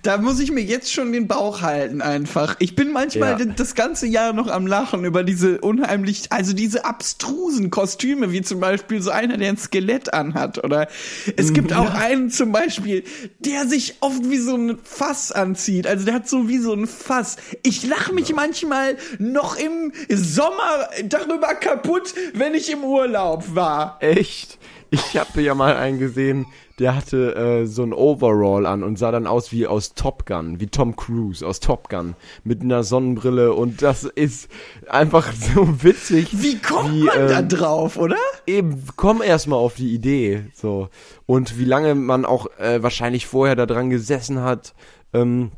Da 0.04 0.18
muss 0.18 0.40
ich 0.40 0.52
mir 0.52 0.62
jetzt 0.64 0.94
schon 0.94 1.12
den 1.12 1.28
Bauch 1.28 1.62
halten 1.62 2.02
einfach. 2.02 2.56
Ich 2.60 2.76
bin 2.76 2.92
manchmal 2.92 3.40
Ja. 3.40 3.46
das 3.46 3.74
ganze 3.76 4.06
Jahr 4.08 4.32
noch 4.34 4.48
am 4.48 4.68
Lachen 4.68 5.04
über 5.04 5.24
diese 5.24 5.60
unheimlich, 5.62 6.32
also 6.32 6.54
diese 6.54 6.86
abstrusen 6.86 7.70
Kostüme, 7.72 8.32
wie 8.32 8.42
zum 8.42 8.60
Beispiel 8.60 9.02
so 9.02 9.10
einer, 9.10 9.38
der 9.38 9.50
ein 9.50 9.58
Skelett 9.58 10.14
anhat. 10.14 10.64
Oder 10.64 10.88
es 11.36 11.54
gibt 11.54 11.74
auch 11.74 11.90
einen 11.94 12.30
zum 12.30 12.52
Beispiel, 12.52 13.04
der 13.40 13.68
sich 13.68 13.96
oft 14.02 14.30
wie 14.30 14.38
so 14.38 14.56
ein 14.56 14.78
Fass 14.84 15.32
anzieht. 15.32 15.88
Also 15.88 16.06
der 16.06 16.14
hat 16.14 16.30
so 16.30 16.48
wie 16.48 16.60
so 16.60 16.74
ein 16.74 16.88
Fass. 16.88 17.38
Ich 17.64 17.86
lache 17.86 18.14
mich 18.14 18.34
manchmal 18.34 18.96
noch 19.18 19.58
im 19.58 19.92
Sommer 20.10 20.88
darüber 21.06 21.56
kaputt, 21.56 22.14
wenn 22.34 22.54
ich 22.54 22.72
im 22.72 22.84
Urlaub 22.84 23.56
war. 23.56 23.98
Echt? 24.02 24.60
Ich 24.89 25.17
habe 25.17 25.41
ja 25.41 25.54
mal 25.54 25.76
einen 25.76 26.00
gesehen, 26.00 26.45
der 26.80 26.95
hatte 26.95 27.36
äh, 27.36 27.65
so 27.65 27.84
ein 27.84 27.93
Overall 27.93 28.65
an 28.65 28.84
und 28.84 28.97
sah 28.97 29.12
dann 29.12 29.28
aus 29.28 29.52
wie 29.52 29.67
aus 29.67 29.93
Top 29.95 30.26
Gun, 30.26 30.60
wie 30.60 30.67
Tom 30.67 30.95
Cruise 30.95 31.45
aus 31.45 31.60
Top 31.60 31.89
Gun 31.89 32.15
mit 32.43 32.62
einer 32.62 32.84
Sonnenbrille 32.84 33.54
und 33.54 33.82
das 33.82 34.04
ist 34.04 34.50
einfach 34.88 35.34
so 35.34 35.84
witzig. 35.84 36.30
Wie 36.32 36.58
kommt 36.60 36.93
wie, 36.93 37.04
man 37.04 37.28
da 37.28 37.39
ähm, 37.39 37.50
drauf, 37.50 37.97
oder? 37.97 38.17
Eben, 38.45 38.84
komm 38.95 39.21
erstmal 39.21 39.60
auf 39.60 39.76
die 39.76 39.93
Idee, 39.93 40.45
so. 40.54 40.89
Und 41.26 41.58
wie 41.58 41.65
lange 41.65 41.95
man 41.95 42.26
auch 42.26 42.47
äh, 42.58 42.82
wahrscheinlich 42.82 43.28
vorher 43.28 43.56
da 43.56 43.65
dran 43.65 43.89
gesessen 43.89 44.41
hat, 44.41 44.73
ähm, 45.13 45.52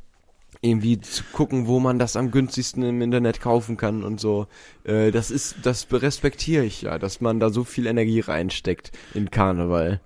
irgendwie 0.62 1.00
zu 1.00 1.24
gucken, 1.32 1.68
wo 1.68 1.80
man 1.80 2.00
das 2.00 2.18
am 2.18 2.32
günstigsten 2.32 2.84
im 2.84 3.02
Internet 3.02 3.40
kaufen 3.40 3.78
kann 3.78 4.04
und 4.04 4.20
so. 4.20 4.48
Äh, 4.84 5.12
das 5.12 5.32
ist, 5.32 5.58
das 5.64 5.88
respektiere 5.92 6.66
ich 6.66 6.82
ja, 6.82 7.00
dass 7.00 7.22
man 7.22 7.40
da 7.40 7.50
so 7.50 7.64
viel 7.64 7.88
Energie 7.88 8.20
reinsteckt 8.20 8.92
in 9.14 9.32
Karneval. 9.32 10.02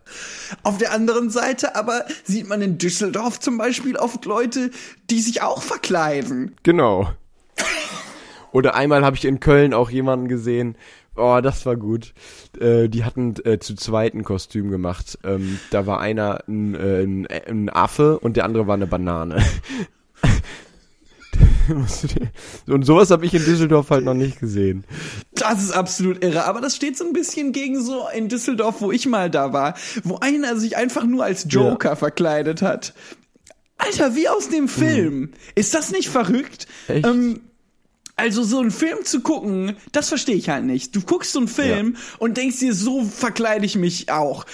Auf 0.61 0.77
der 0.77 0.93
anderen 0.93 1.31
Seite 1.31 1.75
aber 1.75 2.05
sieht 2.23 2.47
man 2.47 2.61
in 2.61 2.77
Düsseldorf 2.77 3.39
zum 3.39 3.57
Beispiel 3.57 3.95
oft 3.95 4.25
Leute, 4.25 4.69
die 5.09 5.21
sich 5.21 5.41
auch 5.41 5.63
verkleiden. 5.63 6.55
Genau. 6.61 7.09
Oder 8.51 8.75
einmal 8.75 9.03
habe 9.03 9.15
ich 9.15 9.25
in 9.25 9.39
Köln 9.39 9.73
auch 9.73 9.89
jemanden 9.89 10.27
gesehen. 10.27 10.77
Oh, 11.15 11.39
das 11.41 11.65
war 11.65 11.75
gut. 11.75 12.13
Äh, 12.59 12.89
die 12.89 13.03
hatten 13.03 13.35
äh, 13.45 13.59
zu 13.59 13.75
zweit 13.75 14.13
ein 14.13 14.23
Kostüm 14.23 14.69
gemacht. 14.69 15.19
Ähm, 15.23 15.59
da 15.71 15.85
war 15.85 15.99
einer 15.99 16.43
ein, 16.47 16.75
äh, 16.75 17.03
ein, 17.03 17.27
ein 17.27 17.69
Affe 17.69 18.19
und 18.19 18.35
der 18.35 18.45
andere 18.45 18.67
war 18.67 18.75
eine 18.75 18.87
Banane. 18.87 19.43
Und 22.67 22.85
sowas 22.85 23.09
habe 23.09 23.25
ich 23.25 23.33
in 23.33 23.43
Düsseldorf 23.43 23.89
halt 23.89 24.03
noch 24.03 24.13
nicht 24.13 24.39
gesehen. 24.39 24.83
Das 25.33 25.63
ist 25.63 25.71
absolut 25.71 26.23
irre. 26.23 26.45
Aber 26.45 26.61
das 26.61 26.75
steht 26.75 26.97
so 26.97 27.05
ein 27.05 27.13
bisschen 27.13 27.51
gegen 27.53 27.81
so 27.81 28.05
in 28.13 28.29
Düsseldorf, 28.29 28.81
wo 28.81 28.91
ich 28.91 29.05
mal 29.05 29.29
da 29.29 29.53
war, 29.53 29.75
wo 30.03 30.17
einer 30.17 30.57
sich 30.57 30.77
einfach 30.77 31.05
nur 31.05 31.23
als 31.23 31.45
Joker 31.49 31.95
verkleidet 31.95 32.61
hat. 32.61 32.93
Alter, 33.77 34.15
wie 34.15 34.29
aus 34.29 34.49
dem 34.49 34.67
Film. 34.67 35.31
Ist 35.55 35.73
das 35.73 35.91
nicht 35.91 36.09
verrückt? 36.09 36.67
Echt? 36.87 37.05
Ähm, 37.05 37.41
Also 38.15 38.43
so 38.43 38.59
einen 38.59 38.71
Film 38.71 38.99
zu 39.03 39.21
gucken, 39.21 39.75
das 39.91 40.09
verstehe 40.09 40.35
ich 40.35 40.49
halt 40.49 40.65
nicht. 40.65 40.95
Du 40.95 41.01
guckst 41.01 41.33
so 41.33 41.39
einen 41.39 41.47
Film 41.47 41.97
und 42.19 42.37
denkst 42.37 42.59
dir, 42.59 42.73
so 42.73 43.03
verkleide 43.03 43.65
ich 43.65 43.75
mich 43.75 44.11
auch. 44.11 44.45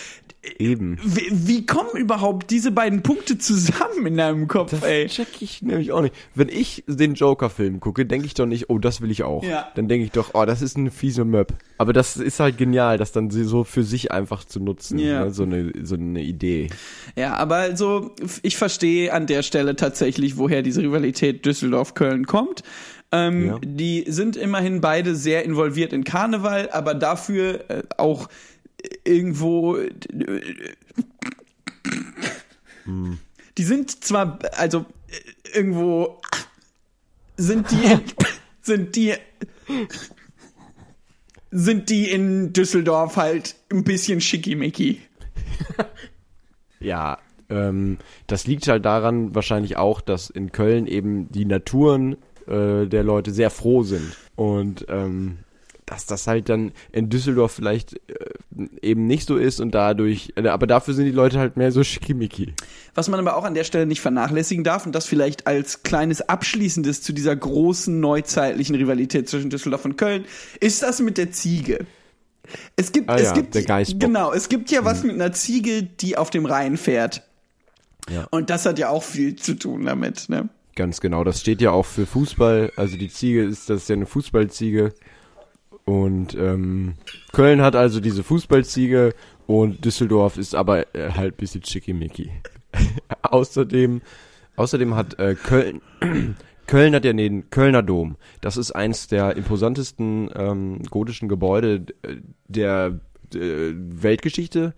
Eben. 0.57 0.97
Wie, 1.03 1.29
wie 1.31 1.65
kommen 1.65 1.97
überhaupt 1.97 2.49
diese 2.49 2.71
beiden 2.71 3.03
Punkte 3.03 3.37
zusammen 3.37 4.05
in 4.05 4.15
deinem 4.15 4.47
Kopf, 4.47 4.71
Das 4.71 4.83
ey? 4.83 5.07
check 5.07 5.27
ich 5.41 5.61
nämlich 5.61 5.91
auch 5.91 6.01
nicht. 6.01 6.15
Wenn 6.33 6.47
ich 6.47 6.85
den 6.87 7.15
Joker-Film 7.15 7.81
gucke, 7.81 8.05
denke 8.05 8.25
ich 8.25 8.35
doch 8.35 8.45
nicht, 8.45 8.69
oh, 8.69 8.77
das 8.79 9.01
will 9.01 9.11
ich 9.11 9.23
auch. 9.23 9.43
Ja. 9.43 9.67
Dann 9.75 9.89
denke 9.89 10.05
ich 10.05 10.11
doch, 10.11 10.29
oh, 10.33 10.45
das 10.45 10.61
ist 10.61 10.77
eine 10.77 10.91
fiese 10.91 11.25
Möb. 11.25 11.53
Aber 11.77 11.91
das 11.91 12.15
ist 12.15 12.39
halt 12.39 12.57
genial, 12.57 12.97
das 12.97 13.11
dann 13.11 13.29
so 13.29 13.65
für 13.65 13.83
sich 13.83 14.11
einfach 14.11 14.45
zu 14.45 14.61
nutzen. 14.61 14.97
Ja. 14.97 15.25
Ne? 15.25 15.31
So, 15.31 15.43
eine, 15.43 15.73
so 15.83 15.95
eine 15.95 16.21
Idee. 16.21 16.69
Ja, 17.17 17.33
aber 17.35 17.57
also 17.57 18.15
ich 18.41 18.55
verstehe 18.55 19.11
an 19.13 19.27
der 19.27 19.43
Stelle 19.43 19.75
tatsächlich, 19.75 20.37
woher 20.37 20.61
diese 20.61 20.81
Rivalität 20.81 21.45
Düsseldorf-Köln 21.45 22.25
kommt. 22.25 22.63
Ähm, 23.11 23.47
Ja. 23.47 23.59
Die 23.65 24.05
sind 24.07 24.37
immerhin 24.37 24.81
beide 24.81 25.15
sehr 25.15 25.43
involviert 25.43 25.91
in 25.93 26.03
Karneval, 26.03 26.69
aber 26.71 26.93
dafür 26.93 27.65
äh, 27.69 27.83
auch 27.97 28.29
irgendwo. 29.03 29.77
Äh, 29.77 29.89
Die 33.57 33.63
sind 33.63 34.03
zwar, 34.03 34.39
also 34.57 34.85
irgendwo 35.53 36.21
sind 37.37 37.69
die, 37.71 37.97
sind 38.61 38.95
die, 38.95 39.13
sind 41.51 41.89
die 41.89 42.09
in 42.09 42.53
Düsseldorf 42.53 43.17
halt 43.17 43.55
ein 43.71 43.83
bisschen 43.83 44.21
schickimicki. 44.21 45.01
Ja, 46.79 47.19
ähm, 47.49 47.97
das 48.27 48.47
liegt 48.47 48.67
halt 48.67 48.85
daran 48.85 49.35
wahrscheinlich 49.35 49.77
auch, 49.77 50.01
dass 50.01 50.29
in 50.29 50.51
Köln 50.51 50.87
eben 50.87 51.29
die 51.31 51.45
Naturen 51.45 52.13
äh, 52.47 52.85
der 52.85 53.03
Leute 53.03 53.31
sehr 53.31 53.49
froh 53.49 53.83
sind. 53.83 54.15
Und 54.35 54.85
ähm, 54.89 55.39
dass 55.89 56.05
das 56.05 56.27
halt 56.27 56.49
dann 56.49 56.71
in 56.91 57.09
Düsseldorf 57.09 57.51
vielleicht 57.51 57.95
äh, 57.95 57.99
eben 58.81 59.07
nicht 59.07 59.27
so 59.27 59.37
ist 59.37 59.59
und 59.59 59.71
dadurch, 59.71 60.33
äh, 60.35 60.47
aber 60.47 60.67
dafür 60.67 60.93
sind 60.93 61.05
die 61.05 61.11
Leute 61.11 61.39
halt 61.39 61.57
mehr 61.57 61.71
so 61.71 61.83
schickimicki. 61.83 62.53
Was 62.93 63.09
man 63.09 63.19
aber 63.19 63.35
auch 63.35 63.43
an 63.43 63.55
der 63.55 63.63
Stelle 63.63 63.87
nicht 63.87 64.01
vernachlässigen 64.01 64.63
darf 64.63 64.85
und 64.85 64.93
das 64.93 65.07
vielleicht 65.07 65.47
als 65.47 65.81
kleines 65.81 66.21
Abschließendes 66.21 67.01
zu 67.01 67.11
dieser 67.11 67.35
großen 67.35 67.99
neuzeitlichen 67.99 68.75
Rivalität 68.75 69.27
zwischen 69.27 69.49
Düsseldorf 69.49 69.83
und 69.83 69.97
Köln, 69.97 70.25
ist 70.59 70.83
das 70.83 70.99
mit 70.99 71.17
der 71.17 71.31
Ziege. 71.31 71.87
Es 72.75 72.91
gibt, 72.91 73.09
Ah 73.09 73.15
es 73.15 73.23
ja, 73.23 73.33
gibt, 73.33 73.99
genau, 73.99 74.31
es 74.31 74.47
gibt 74.47 74.69
ja 74.69 74.85
was 74.85 75.03
mit 75.03 75.15
einer 75.15 75.31
Ziege, 75.31 75.83
die 75.83 76.17
auf 76.17 76.29
dem 76.29 76.45
Rhein 76.45 76.77
fährt. 76.77 77.23
Ja. 78.11 78.27
Und 78.29 78.51
das 78.51 78.65
hat 78.65 78.77
ja 78.77 78.89
auch 78.89 79.03
viel 79.03 79.35
zu 79.35 79.55
tun 79.55 79.85
damit, 79.85 80.29
ne? 80.29 80.49
Ganz 80.75 81.01
genau, 81.01 81.23
das 81.23 81.41
steht 81.41 81.61
ja 81.61 81.71
auch 81.71 81.85
für 81.85 82.05
Fußball. 82.05 82.71
Also 82.75 82.95
die 82.95 83.09
Ziege 83.09 83.43
ist, 83.43 83.69
das 83.69 83.83
ist 83.83 83.89
ja 83.89 83.95
eine 83.95 84.05
Fußballziege. 84.05 84.93
Und 85.89 86.35
ähm, 86.35 86.93
Köln 87.31 87.63
hat 87.63 87.75
also 87.75 87.99
diese 87.99 88.23
Fußballziege 88.23 89.15
und 89.47 89.83
Düsseldorf 89.83 90.37
ist 90.37 90.53
aber 90.53 90.95
äh, 90.95 91.09
halt 91.13 91.33
ein 91.33 91.37
bisschen 91.37 91.63
schickimicki. 91.63 92.29
außerdem, 93.23 94.03
außerdem 94.55 94.93
hat 94.93 95.17
äh, 95.17 95.33
Köln, 95.33 95.81
Köln 96.67 96.93
hat 96.93 97.05
ja 97.05 97.13
den 97.13 97.49
Kölner 97.49 97.81
Dom. 97.81 98.17
Das 98.41 98.55
ist 98.55 98.71
eins 98.71 99.07
der 99.07 99.35
imposantesten 99.35 100.29
ähm, 100.35 100.83
gotischen 100.91 101.27
Gebäude 101.27 101.87
äh, 102.03 102.17
der 102.47 102.99
äh, 103.33 103.71
Weltgeschichte. 103.73 104.75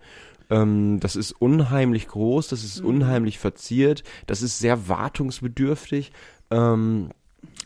Ähm, 0.48 0.98
das 0.98 1.14
ist 1.14 1.32
unheimlich 1.32 2.08
groß, 2.08 2.48
das 2.48 2.64
ist 2.64 2.80
unheimlich 2.80 3.38
verziert, 3.38 4.02
das 4.26 4.40
ist 4.40 4.60
sehr 4.60 4.88
wartungsbedürftig. 4.88 6.10
Ähm, 6.50 7.10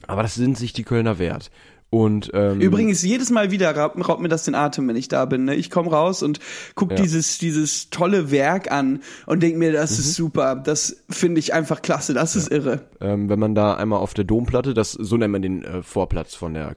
aber 0.09 0.22
das 0.22 0.35
sind 0.35 0.59
sich 0.59 0.72
die 0.72 0.85
Kölner 0.85 1.20
wert. 1.20 1.52
Und 1.88 2.31
ähm, 2.35 2.61
Übrigens, 2.61 3.03
jedes 3.03 3.31
Mal 3.31 3.53
wieder 3.53 3.75
raubt, 3.75 3.96
mir 4.20 4.29
das 4.29 4.44
den 4.44 4.55
Atem, 4.57 4.88
wenn 4.88 4.96
ich 4.96 5.07
da 5.09 5.25
bin. 5.25 5.44
Ne? 5.44 5.55
Ich 5.55 5.70
komme 5.70 5.90
raus 5.90 6.22
und 6.22 6.40
guck 6.75 6.90
Ja. 6.90 6.96
dieses, 6.96 7.38
dieses 7.38 7.90
tolle 7.90 8.31
Werk 8.33 8.70
an 8.72 9.01
und 9.27 9.42
denk 9.42 9.57
mir, 9.57 9.72
das 9.72 9.92
Mhm. 9.92 9.99
ist 9.99 10.14
super. 10.14 10.57
Das 10.57 10.96
finde 11.09 11.38
ich 11.38 11.55
einfach 11.55 11.83
klasse. 11.83 12.12
Das 12.12 12.35
ist 12.35 12.51
irre. 12.51 12.81
ähm, 13.01 13.29
wenn 13.29 13.38
man 13.38 13.55
da 13.55 13.75
einmal 13.75 14.01
auf 14.01 14.14
der 14.14 14.25
Domplatte, 14.25 14.75
das 14.75 14.92
so 14.92 15.16
nennt 15.16 15.33
man 15.33 15.42
den 15.42 15.64
äh, 15.64 15.83
Vorplatz 15.83 16.35
von 16.35 16.55
der 16.55 16.77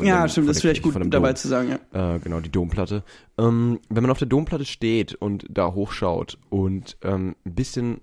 Ja, 0.00 0.22
dem, 0.26 0.28
stimmt, 0.28 0.48
das 0.48 0.56
ist 0.56 0.62
vielleicht 0.62 0.82
gut 0.82 0.94
dabei 1.14 1.32
zu 1.34 1.46
sagen, 1.48 1.78
ja. 1.94 2.16
äh, 2.16 2.18
genau, 2.18 2.40
die 2.40 2.50
Domplatte. 2.50 3.04
Ähm, 3.38 3.78
wenn 3.88 4.02
man 4.02 4.10
auf 4.10 4.18
der 4.18 4.28
Domplatte 4.28 4.64
steht 4.64 5.14
und 5.14 5.46
da 5.48 5.72
hochschaut 5.72 6.36
und 6.50 6.96
ähm, 7.02 7.36
ein 7.46 7.54
bisschen 7.54 8.00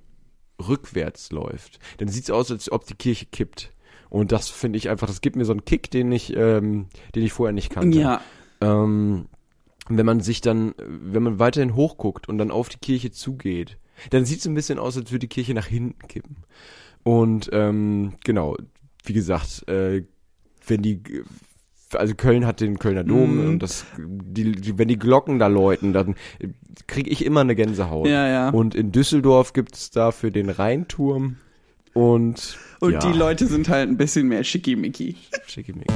rückwärts 0.66 1.32
läuft, 1.32 1.80
dann 1.98 2.08
sieht's 2.08 2.30
aus, 2.32 2.50
als 2.50 2.72
ob 2.72 2.86
die 2.88 2.96
Kirche 2.96 3.26
kippt. 3.26 3.72
Und 4.16 4.32
das 4.32 4.48
finde 4.48 4.78
ich 4.78 4.90
einfach, 4.90 5.08
das 5.08 5.20
gibt 5.20 5.36
mir 5.36 5.44
so 5.44 5.52
einen 5.52 5.66
Kick, 5.66 5.92
den 5.92 6.10
ich, 6.12 6.34
ähm, 6.38 6.86
den 7.16 7.24
ich 7.24 7.34
vorher 7.34 7.52
nicht 7.52 7.70
kannte. 7.70 8.00
Ja, 8.00 8.22
Ähm, 8.62 9.26
wenn 9.90 10.06
man 10.06 10.22
sich 10.22 10.40
dann, 10.40 10.74
wenn 10.78 11.22
man 11.22 11.38
weiterhin 11.38 11.76
hochguckt 11.76 12.30
und 12.30 12.38
dann 12.38 12.50
auf 12.50 12.70
die 12.70 12.78
Kirche 12.78 13.12
zugeht, 13.12 13.78
dann 14.12 14.24
sieht 14.24 14.40
es 14.40 14.48
ein 14.48 14.54
bisschen 14.54 14.80
aus, 14.80 14.96
als 14.98 15.12
würde 15.12 15.20
die 15.28 15.28
Kirche 15.28 15.54
nach 15.54 15.68
hinten 15.68 16.08
kippen. 16.08 16.38
Und 17.04 17.50
ähm, 17.52 18.14
genau, 18.24 18.56
wie 19.04 19.14
gesagt, 19.14 19.68
äh, 19.68 20.04
wenn 20.66 20.82
die, 20.82 21.02
also 21.94 22.16
Köln 22.16 22.46
hat 22.46 22.62
den 22.62 22.80
Kölner 22.80 23.04
Dom 23.04 23.42
Mhm. 23.42 23.50
und 23.50 23.60
das, 23.60 23.86
die, 24.00 24.54
die, 24.54 24.78
wenn 24.78 24.88
die 24.88 24.98
Glocken 24.98 25.40
da 25.40 25.48
läuten, 25.48 25.92
dann 25.92 26.16
kriege 26.88 27.10
ich 27.10 27.24
immer 27.26 27.42
eine 27.42 27.56
Gänsehaut. 27.56 28.08
Ja, 28.08 28.28
ja. 28.30 28.50
Und 28.50 28.76
in 28.76 28.94
Düsseldorf 28.94 29.52
gibt 29.52 29.76
es 29.76 29.92
dafür 29.92 30.32
den 30.32 30.50
Rheinturm 30.50 31.36
und 31.96 32.58
und 32.82 32.92
ja, 32.92 33.00
die 33.00 33.18
Leute 33.18 33.48
sind 33.48 33.70
halt 33.70 33.90
ein 33.90 33.98
bisschen 33.98 34.28
mehr 34.28 34.44
schickimicki. 34.44 35.16
Schickimicki. 35.48 35.94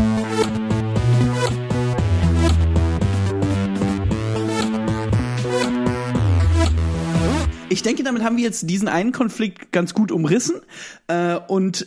Ich 7.71 7.83
denke, 7.83 8.03
damit 8.03 8.23
haben 8.23 8.37
wir 8.37 8.43
jetzt 8.43 8.69
diesen 8.69 8.87
einen 8.87 9.11
Konflikt 9.11 9.71
ganz 9.71 9.93
gut 9.93 10.11
umrissen. 10.11 10.61
Äh, 11.07 11.35
und 11.35 11.85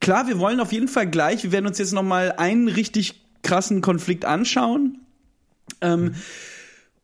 klar, 0.00 0.26
wir 0.26 0.38
wollen 0.38 0.58
auf 0.58 0.72
jeden 0.72 0.88
Fall 0.88 1.08
gleich, 1.08 1.44
wir 1.44 1.52
werden 1.52 1.66
uns 1.66 1.78
jetzt 1.78 1.92
nochmal 1.92 2.32
einen 2.32 2.66
richtig 2.66 3.22
krassen 3.42 3.82
Konflikt 3.82 4.24
anschauen. 4.24 4.98
Ähm, 5.80 6.14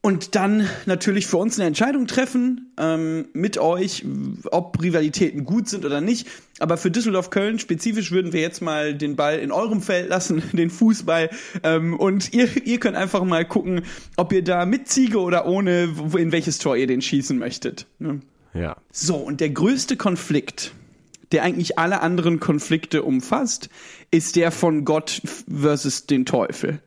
und 0.01 0.37
dann 0.37 0.69
natürlich 0.87 1.27
für 1.27 1.39
uns 1.39 1.59
eine 1.59 1.67
Entscheidung 1.67 2.07
treffen 2.07 2.73
ähm, 2.79 3.29
mit 3.33 3.59
euch, 3.59 4.05
ob 4.51 4.81
Rivalitäten 4.81 5.45
gut 5.45 5.69
sind 5.69 5.85
oder 5.85 6.01
nicht. 6.01 6.29
Aber 6.61 6.77
für 6.77 6.91
Düsseldorf-Köln 6.91 7.59
spezifisch 7.59 8.13
würden 8.13 8.33
wir 8.33 8.41
jetzt 8.41 8.63
mal 8.63 8.95
den 8.95 9.17
Ball 9.17 9.39
in 9.41 9.51
eurem 9.51 9.83
Feld 9.83 10.09
lassen, 10.09 10.43
den 10.53 10.71
Fußball. 10.71 11.31
Ähm, 11.65 11.99
und 11.99 12.33
ihr, 12.33 12.49
ihr 12.65 12.79
könnt 12.79 12.97
einfach 12.97 13.25
mal 13.25 13.45
gucken, 13.45 13.83
ob 14.17 14.33
ihr 14.33 14.45
da 14.45 14.67
mit 14.67 14.89
Ziege 14.89 15.19
oder 15.19 15.47
ohne, 15.47 15.95
in 16.17 16.31
welches 16.31 16.59
Tor 16.59 16.77
ihr 16.77 16.87
den 16.87 17.03
schießen 17.03 17.37
möchtet. 17.37 17.87
Ne? 17.99 18.21
Ja. 18.55 18.77
So, 18.93 19.17
und 19.17 19.41
der 19.41 19.51
größte 19.51 19.97
Konflikt, 19.97 20.73
der 21.33 21.43
eigentlich 21.43 21.77
alle 21.77 22.01
anderen 22.03 22.39
Konflikte 22.39 23.03
umfasst, 23.03 23.69
ist 24.13 24.37
der 24.37 24.53
von 24.53 24.85
Gott 24.85 25.23
versus 25.49 26.07
den 26.07 26.25
Teufel. 26.25 26.81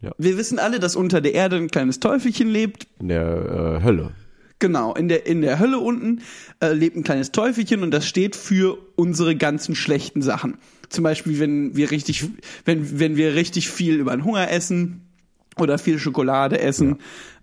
Ja. 0.00 0.12
Wir 0.18 0.36
wissen 0.36 0.58
alle, 0.58 0.80
dass 0.80 0.96
unter 0.96 1.20
der 1.20 1.34
Erde 1.34 1.56
ein 1.56 1.68
kleines 1.68 2.00
Teufelchen 2.00 2.48
lebt. 2.48 2.86
In 3.00 3.08
der 3.08 3.80
äh, 3.80 3.84
Hölle. 3.84 4.12
Genau, 4.58 4.94
in 4.94 5.08
der, 5.08 5.26
in 5.26 5.40
der 5.40 5.60
Hölle 5.60 5.78
unten 5.78 6.22
äh, 6.60 6.72
lebt 6.72 6.96
ein 6.96 7.04
kleines 7.04 7.30
Teufelchen 7.30 7.82
und 7.82 7.92
das 7.92 8.08
steht 8.08 8.34
für 8.34 8.78
unsere 8.96 9.36
ganzen 9.36 9.76
schlechten 9.76 10.20
Sachen. 10.20 10.58
Zum 10.88 11.04
Beispiel, 11.04 11.38
wenn 11.38 11.76
wir 11.76 11.92
richtig, 11.92 12.26
wenn, 12.64 12.98
wenn 12.98 13.16
wir 13.16 13.34
richtig 13.34 13.68
viel 13.68 13.96
über 13.96 14.10
den 14.10 14.24
Hunger 14.24 14.50
essen 14.50 15.02
oder 15.56 15.78
viel 15.78 16.00
Schokolade 16.00 16.60
essen, 16.60 16.96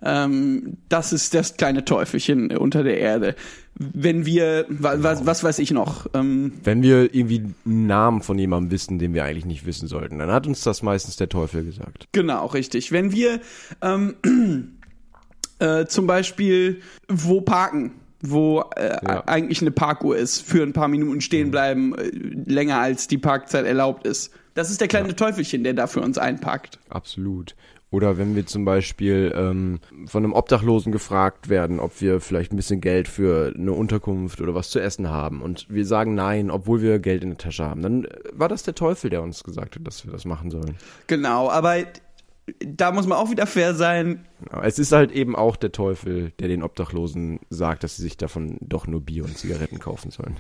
ähm, 0.04 0.78
das 0.90 1.14
ist 1.14 1.34
das 1.34 1.56
kleine 1.56 1.86
Teufelchen 1.86 2.56
unter 2.58 2.84
der 2.84 2.98
Erde. 2.98 3.36
Wenn 3.78 4.26
wir, 4.26 4.66
wa, 4.70 4.96
was, 5.00 5.26
was 5.26 5.44
weiß 5.44 5.60
ich 5.60 5.72
noch, 5.72 6.08
ähm, 6.14 6.54
Wenn 6.64 6.82
wir 6.82 7.14
irgendwie 7.14 7.44
einen 7.66 7.88
Namen 7.88 8.22
von 8.22 8.40
jemandem 8.40 8.72
wissen, 8.72 9.00
den 9.00 9.14
wir 9.14 9.26
eigentlich 9.26 9.46
nicht 9.46 9.66
wissen 9.66 9.88
sollten, 9.90 10.18
dann 10.20 10.32
hat 10.32 10.48
uns 10.48 10.62
das 10.62 10.82
meistens 10.82 11.18
der 11.18 11.28
Teufel 11.28 11.66
gesagt. 11.66 12.08
Genau, 12.14 12.46
richtig. 12.46 12.92
Wenn 12.94 13.12
wir 13.12 13.42
ähm, 13.82 14.16
äh, 15.60 15.86
zum 15.86 16.08
Beispiel 16.08 16.82
wo 17.10 17.42
parken, 17.42 17.92
wo 18.22 18.64
äh, 18.76 18.98
Ja. 19.06 19.24
eigentlich 19.28 19.62
eine 19.62 19.72
Parkuhr 19.72 20.16
ist, 20.16 20.42
für 20.42 20.64
ein 20.64 20.74
paar 20.74 20.88
Minuten 20.88 21.20
stehen 21.22 21.52
bleiben, 21.52 21.96
äh, 21.98 22.10
länger 22.50 22.80
als 22.80 23.08
die 23.08 23.18
Parkzeit 23.18 23.66
erlaubt 23.66 24.08
ist. 24.08 24.32
Das 24.54 24.72
ist 24.72 24.80
der 24.80 24.88
kleine 24.88 25.14
Teufelchen, 25.18 25.66
der 25.66 25.74
da 25.74 25.86
für 25.88 26.00
uns 26.00 26.18
einparkt. 26.18 26.80
Absolut. 26.88 27.56
Oder 27.96 28.18
wenn 28.18 28.36
wir 28.36 28.46
zum 28.46 28.66
Beispiel 28.66 29.34
ähm, 29.34 29.80
von 30.06 30.26
einem 30.26 30.34
Obdachlosen 30.34 30.92
gefragt 30.92 31.48
werden, 31.48 31.80
ob 31.80 32.02
wir 32.02 32.20
vielleicht 32.20 32.52
ein 32.52 32.58
bisschen 32.58 32.82
Geld 32.82 33.08
für 33.08 33.54
eine 33.56 33.72
Unterkunft 33.72 34.42
oder 34.42 34.54
was 34.54 34.70
zu 34.70 34.82
essen 34.82 35.10
haben 35.10 35.42
und 35.42 35.70
wir 35.70 35.86
sagen 35.86 36.14
nein, 36.14 36.52
obwohl 36.52 36.82
wir 36.82 37.00
Geld 37.00 37.24
in 37.24 37.30
der 37.30 37.38
Tasche 37.38 37.64
haben, 37.64 37.82
dann 37.82 38.04
äh, 38.04 38.10
war 38.34 38.50
das 38.50 38.64
der 38.64 38.76
Teufel, 38.76 39.10
der 39.10 39.24
uns 39.24 39.46
gesagt 39.46 39.78
hat, 39.78 39.88
dass 39.88 40.06
wir 40.06 40.12
das 40.12 40.26
machen 40.26 40.52
sollen. 40.52 40.76
Genau, 41.08 41.50
aber 41.50 41.86
da 42.60 42.92
muss 42.92 43.08
man 43.08 43.18
auch 43.18 43.32
wieder 43.32 43.48
fair 43.48 43.74
sein. 43.74 44.26
Genau. 44.44 44.62
Es 44.62 44.78
ist 44.78 44.92
halt 44.92 45.14
eben 45.14 45.34
auch 45.34 45.56
der 45.56 45.72
Teufel, 45.72 46.34
der 46.40 46.50
den 46.50 46.64
Obdachlosen 46.64 47.40
sagt, 47.50 47.86
dass 47.86 47.96
sie 47.96 48.02
sich 48.02 48.18
davon 48.18 48.58
doch 48.60 48.88
nur 48.88 49.00
Bier 49.00 49.24
und 49.24 49.38
Zigaretten 49.38 49.80
kaufen 49.80 50.12
sollen. 50.12 50.36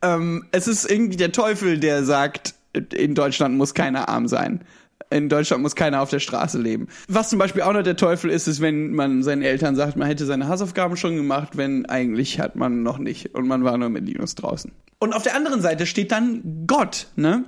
Ähm, 0.00 0.46
es 0.52 0.66
ist 0.66 0.90
irgendwie 0.90 1.18
der 1.18 1.32
Teufel, 1.32 1.78
der 1.78 2.02
sagt, 2.04 2.54
in 2.94 3.14
Deutschland 3.14 3.58
muss 3.58 3.74
keiner 3.74 4.08
arm 4.08 4.26
sein. 4.26 4.64
In 5.10 5.28
Deutschland 5.28 5.62
muss 5.62 5.74
keiner 5.74 6.02
auf 6.02 6.10
der 6.10 6.20
Straße 6.20 6.58
leben. 6.58 6.88
Was 7.08 7.30
zum 7.30 7.38
Beispiel 7.38 7.62
auch 7.62 7.72
noch 7.72 7.82
der 7.82 7.96
Teufel 7.96 8.30
ist, 8.30 8.46
ist, 8.46 8.60
wenn 8.60 8.92
man 8.92 9.22
seinen 9.22 9.42
Eltern 9.42 9.74
sagt, 9.74 9.96
man 9.96 10.06
hätte 10.08 10.26
seine 10.26 10.48
Hausaufgaben 10.48 10.96
schon 10.96 11.16
gemacht, 11.16 11.56
wenn 11.56 11.86
eigentlich 11.86 12.40
hat 12.40 12.56
man 12.56 12.82
noch 12.82 12.98
nicht 12.98 13.34
und 13.34 13.46
man 13.46 13.64
war 13.64 13.78
nur 13.78 13.88
mit 13.88 14.04
Linus 14.06 14.34
draußen. 14.34 14.70
Und 14.98 15.14
auf 15.14 15.22
der 15.22 15.36
anderen 15.36 15.62
Seite 15.62 15.86
steht 15.86 16.10
dann 16.12 16.64
Gott, 16.66 17.06
ne? 17.16 17.44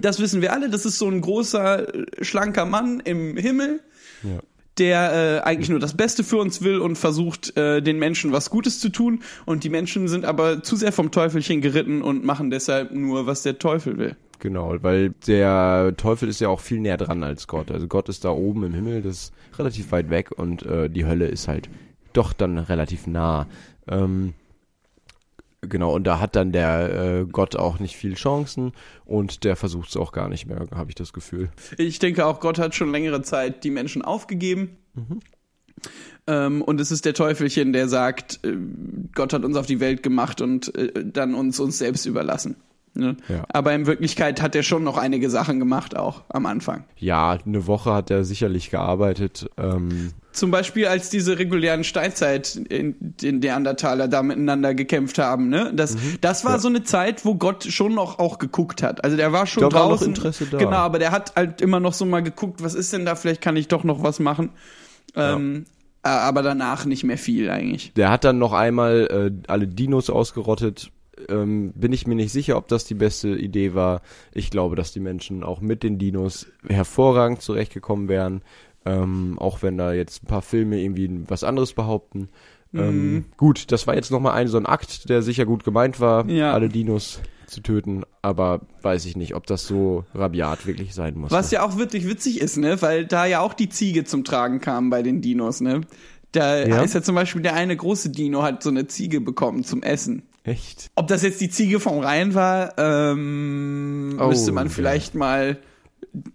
Das 0.00 0.18
wissen 0.20 0.42
wir 0.42 0.52
alle, 0.52 0.68
das 0.68 0.84
ist 0.84 0.98
so 0.98 1.08
ein 1.08 1.20
großer, 1.20 1.94
äh, 1.94 2.24
schlanker 2.24 2.64
Mann 2.66 3.00
im 3.00 3.36
Himmel, 3.36 3.80
Ja. 4.22 4.40
der 4.78 5.12
äh, 5.44 5.46
eigentlich 5.46 5.68
nur 5.68 5.78
das 5.78 5.96
Beste 5.96 6.24
für 6.24 6.38
uns 6.38 6.62
will 6.62 6.78
und 6.80 6.96
versucht, 6.96 7.56
äh, 7.56 7.80
den 7.80 7.98
Menschen 7.98 8.32
was 8.32 8.50
Gutes 8.50 8.80
zu 8.80 8.88
tun. 8.88 9.20
Und 9.46 9.62
die 9.64 9.68
Menschen 9.70 10.08
sind 10.08 10.24
aber 10.24 10.62
zu 10.62 10.76
sehr 10.76 10.92
vom 10.92 11.10
Teufelchen 11.12 11.60
geritten 11.60 12.02
und 12.02 12.24
machen 12.24 12.50
deshalb 12.50 12.90
nur, 12.92 13.26
was 13.26 13.42
der 13.42 13.58
Teufel 13.58 13.96
will. 13.98 14.16
Genau, 14.40 14.74
weil 14.82 15.10
der 15.26 15.94
Teufel 15.98 16.28
ist 16.28 16.40
ja 16.40 16.48
auch 16.48 16.60
viel 16.60 16.80
näher 16.80 16.96
dran 16.96 17.22
als 17.22 17.46
Gott. 17.46 17.70
Also 17.70 17.86
Gott 17.86 18.08
ist 18.08 18.24
da 18.24 18.30
oben 18.30 18.64
im 18.64 18.72
Himmel, 18.72 19.02
das 19.02 19.24
ist 19.24 19.32
relativ 19.58 19.92
weit 19.92 20.08
weg 20.08 20.30
und 20.34 20.64
äh, 20.64 20.88
die 20.88 21.04
Hölle 21.04 21.26
ist 21.26 21.46
halt 21.46 21.68
doch 22.14 22.32
dann 22.32 22.56
relativ 22.56 23.06
nah. 23.06 23.46
Ähm, 23.86 24.32
genau, 25.60 25.94
und 25.94 26.04
da 26.04 26.20
hat 26.20 26.36
dann 26.36 26.52
der 26.52 27.20
äh, 27.20 27.26
Gott 27.26 27.54
auch 27.54 27.80
nicht 27.80 27.96
viel 27.96 28.14
Chancen 28.14 28.72
und 29.04 29.44
der 29.44 29.56
versucht 29.56 29.90
es 29.90 29.96
auch 29.98 30.10
gar 30.10 30.30
nicht 30.30 30.46
mehr, 30.46 30.66
habe 30.74 30.88
ich 30.88 30.94
das 30.94 31.12
Gefühl. 31.12 31.50
Ich 31.76 31.98
denke 31.98 32.24
auch, 32.24 32.40
Gott 32.40 32.58
hat 32.58 32.74
schon 32.74 32.90
längere 32.90 33.20
Zeit 33.20 33.62
die 33.62 33.70
Menschen 33.70 34.00
aufgegeben. 34.00 34.78
Ähm, 36.26 36.62
und 36.62 36.80
es 36.80 36.90
ist 36.90 37.04
der 37.04 37.14
Teufelchen, 37.14 37.74
der 37.74 37.88
sagt, 37.88 38.40
äh, 38.44 38.56
Gott 39.14 39.34
hat 39.34 39.44
uns 39.44 39.56
auf 39.56 39.66
die 39.66 39.80
Welt 39.80 40.02
gemacht 40.02 40.40
und 40.40 40.74
äh, 40.74 41.04
dann 41.04 41.34
uns 41.34 41.60
uns 41.60 41.76
selbst 41.76 42.06
überlassen. 42.06 42.56
Ne? 42.94 43.16
Ja. 43.28 43.44
Aber 43.52 43.72
in 43.72 43.86
Wirklichkeit 43.86 44.42
hat 44.42 44.56
er 44.56 44.62
schon 44.64 44.82
noch 44.82 44.98
einige 44.98 45.30
Sachen 45.30 45.58
gemacht, 45.60 45.96
auch 45.96 46.22
am 46.28 46.44
Anfang. 46.46 46.84
Ja, 46.96 47.38
eine 47.46 47.66
Woche 47.68 47.94
hat 47.94 48.10
er 48.10 48.24
sicherlich 48.24 48.70
gearbeitet. 48.70 49.48
Ähm, 49.56 50.10
Zum 50.32 50.50
Beispiel, 50.50 50.86
als 50.86 51.08
diese 51.08 51.38
regulären 51.38 51.84
Steinzeit 51.84 52.56
in 52.56 52.96
den 53.00 53.38
Neandertaler 53.38 54.08
da 54.08 54.22
miteinander 54.24 54.74
gekämpft 54.74 55.18
haben, 55.18 55.48
ne? 55.48 55.72
Das, 55.74 55.96
das 56.20 56.44
war 56.44 56.50
Mhm. 56.52 56.56
Ja. 56.56 56.60
so 56.60 56.68
eine 56.68 56.82
Zeit, 56.82 57.24
wo 57.24 57.36
Gott 57.36 57.64
schon 57.64 57.94
noch 57.94 58.18
auch 58.18 58.38
geguckt 58.38 58.82
hat. 58.82 59.04
Also 59.04 59.16
der 59.16 59.32
war 59.32 59.46
schon 59.46 59.62
Da 59.62 59.72
war 59.72 59.82
noch 59.84 59.90
draußen. 59.90 60.08
Interesse 60.08 60.46
da. 60.46 60.58
Genau, 60.58 60.70
aber 60.78 60.98
der 60.98 61.12
hat 61.12 61.36
halt 61.36 61.60
immer 61.60 61.78
noch 61.78 61.92
so 61.92 62.04
mal 62.06 62.22
geguckt, 62.24 62.60
was 62.62 62.74
ist 62.74 62.92
denn 62.92 63.04
da? 63.06 63.14
Vielleicht 63.14 63.40
kann 63.40 63.56
ich 63.56 63.68
doch 63.68 63.84
noch 63.84 64.02
was 64.02 64.18
machen. 64.18 64.50
Ähm, 65.16 65.64
äh, 66.02 66.08
aber 66.08 66.42
danach 66.42 66.86
nicht 66.86 67.04
mehr 67.04 67.18
viel 67.18 67.50
eigentlich. 67.50 67.92
Der 67.94 68.10
hat 68.10 68.24
dann 68.24 68.38
noch 68.38 68.52
einmal 68.52 69.32
äh, 69.46 69.50
alle 69.50 69.68
Dinos 69.68 70.10
ausgerottet. 70.10 70.90
Ähm, 71.28 71.72
bin 71.74 71.92
ich 71.92 72.06
mir 72.06 72.14
nicht 72.14 72.32
sicher, 72.32 72.56
ob 72.56 72.68
das 72.68 72.84
die 72.84 72.94
beste 72.94 73.28
Idee 73.30 73.74
war. 73.74 74.02
Ich 74.32 74.50
glaube, 74.50 74.76
dass 74.76 74.92
die 74.92 75.00
Menschen 75.00 75.42
auch 75.44 75.60
mit 75.60 75.82
den 75.82 75.98
Dinos 75.98 76.46
hervorragend 76.68 77.42
zurechtgekommen 77.42 78.08
wären. 78.08 78.42
Ähm, 78.86 79.38
auch 79.38 79.62
wenn 79.62 79.76
da 79.76 79.92
jetzt 79.92 80.22
ein 80.22 80.26
paar 80.26 80.40
Filme 80.42 80.80
irgendwie 80.80 81.10
was 81.28 81.44
anderes 81.44 81.74
behaupten. 81.74 82.28
Mhm. 82.72 82.80
Ähm, 82.80 83.24
gut, 83.36 83.70
das 83.72 83.86
war 83.86 83.94
jetzt 83.94 84.10
nochmal 84.10 84.32
ein 84.34 84.48
so 84.48 84.56
ein 84.56 84.64
Akt, 84.66 85.08
der 85.10 85.22
sicher 85.22 85.44
gut 85.44 85.64
gemeint 85.64 86.00
war, 86.00 86.26
Ja. 86.30 86.52
alle 86.52 86.68
Dinos 86.68 87.20
zu 87.46 87.60
töten. 87.60 88.04
Aber 88.22 88.60
weiß 88.82 89.04
ich 89.06 89.16
nicht, 89.16 89.34
ob 89.34 89.46
das 89.46 89.66
so 89.66 90.04
rabiat 90.14 90.66
wirklich 90.66 90.94
sein 90.94 91.18
muss. 91.18 91.30
Was 91.30 91.50
ja 91.50 91.62
auch 91.64 91.76
wirklich 91.76 92.06
witzig 92.08 92.40
ist, 92.40 92.56
ne? 92.56 92.80
Weil 92.80 93.04
da 93.06 93.26
ja 93.26 93.40
auch 93.40 93.52
die 93.54 93.68
Ziege 93.68 94.04
zum 94.04 94.24
Tragen 94.24 94.60
kam 94.60 94.88
bei 94.88 95.02
den 95.02 95.20
Dinos, 95.20 95.60
ne? 95.60 95.82
Da 96.32 96.64
Ja. 96.64 96.80
ist 96.82 96.94
ja 96.94 97.02
zum 97.02 97.16
Beispiel 97.16 97.42
der 97.42 97.54
eine 97.54 97.76
große 97.76 98.10
Dino 98.10 98.42
hat 98.44 98.62
so 98.62 98.70
eine 98.70 98.86
Ziege 98.86 99.20
bekommen 99.20 99.64
zum 99.64 99.82
Essen. 99.82 100.22
Echt? 100.50 100.90
Ob 100.96 101.06
das 101.08 101.22
jetzt 101.22 101.40
die 101.40 101.48
Ziege 101.50 101.78
vom 101.80 101.98
Rhein 102.00 102.34
war, 102.34 102.74
ähm, 102.78 104.16
Oh, 104.20 104.28
müsste 104.28 104.52
man 104.52 104.66
ja. 104.66 104.72
vielleicht 104.72 105.14
mal 105.14 105.58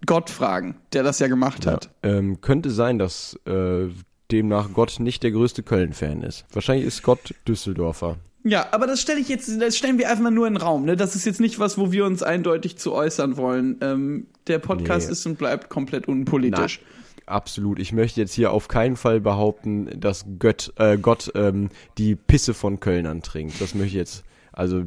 Gott 0.06 0.30
fragen, 0.30 0.76
der 0.92 1.02
das 1.02 1.18
ja 1.18 1.26
gemacht 1.28 1.66
hat. 1.66 1.90
Ähm, 2.02 2.40
könnte 2.40 2.70
sein, 2.70 2.98
dass 2.98 3.38
äh, 3.46 3.88
demnach 4.32 4.72
Gott 4.72 5.00
nicht 5.00 5.22
der 5.22 5.32
größte 5.32 5.62
Köln-Fan 5.62 6.22
ist. 6.22 6.44
Wahrscheinlich 6.52 6.86
ist 6.86 7.02
Gott 7.02 7.34
Düsseldorfer. 7.46 8.16
Ja, 8.44 8.68
aber 8.70 8.86
das 8.86 9.00
stelle 9.00 9.18
ich 9.20 9.28
jetzt, 9.28 9.50
das 9.60 9.76
stellen 9.76 9.98
wir 9.98 10.08
einfach 10.08 10.22
mal 10.22 10.30
nur 10.30 10.46
in 10.46 10.54
den 10.54 10.62
Raum. 10.62 10.84
Ne? 10.84 10.96
Das 10.96 11.16
ist 11.16 11.24
jetzt 11.26 11.40
nicht 11.40 11.58
was, 11.58 11.76
wo 11.78 11.90
wir 11.92 12.04
uns 12.06 12.22
eindeutig 12.22 12.78
zu 12.78 12.92
äußern 12.92 13.36
wollen. 13.36 13.76
Ähm, 13.82 14.28
der 14.46 14.60
Podcast 14.60 15.08
Nee. 15.08 15.12
ist 15.12 15.26
und 15.26 15.36
bleibt 15.36 15.68
komplett 15.68 16.06
unpolitisch. 16.08 16.80
Absolut. 17.26 17.78
Ich 17.80 17.92
möchte 17.92 18.20
jetzt 18.20 18.32
hier 18.32 18.52
auf 18.52 18.68
keinen 18.68 18.96
Fall 18.96 19.20
behaupten, 19.20 19.90
dass 20.00 20.24
Gött, 20.38 20.72
äh, 20.76 20.96
Gott 20.96 21.32
ähm, 21.34 21.70
die 21.98 22.14
Pisse 22.14 22.54
von 22.54 22.78
Kölnern 22.80 23.22
trinkt. 23.22 23.60
Das 23.60 23.74
möchte 23.74 23.88
ich 23.88 23.94
jetzt, 23.94 24.24
also 24.52 24.84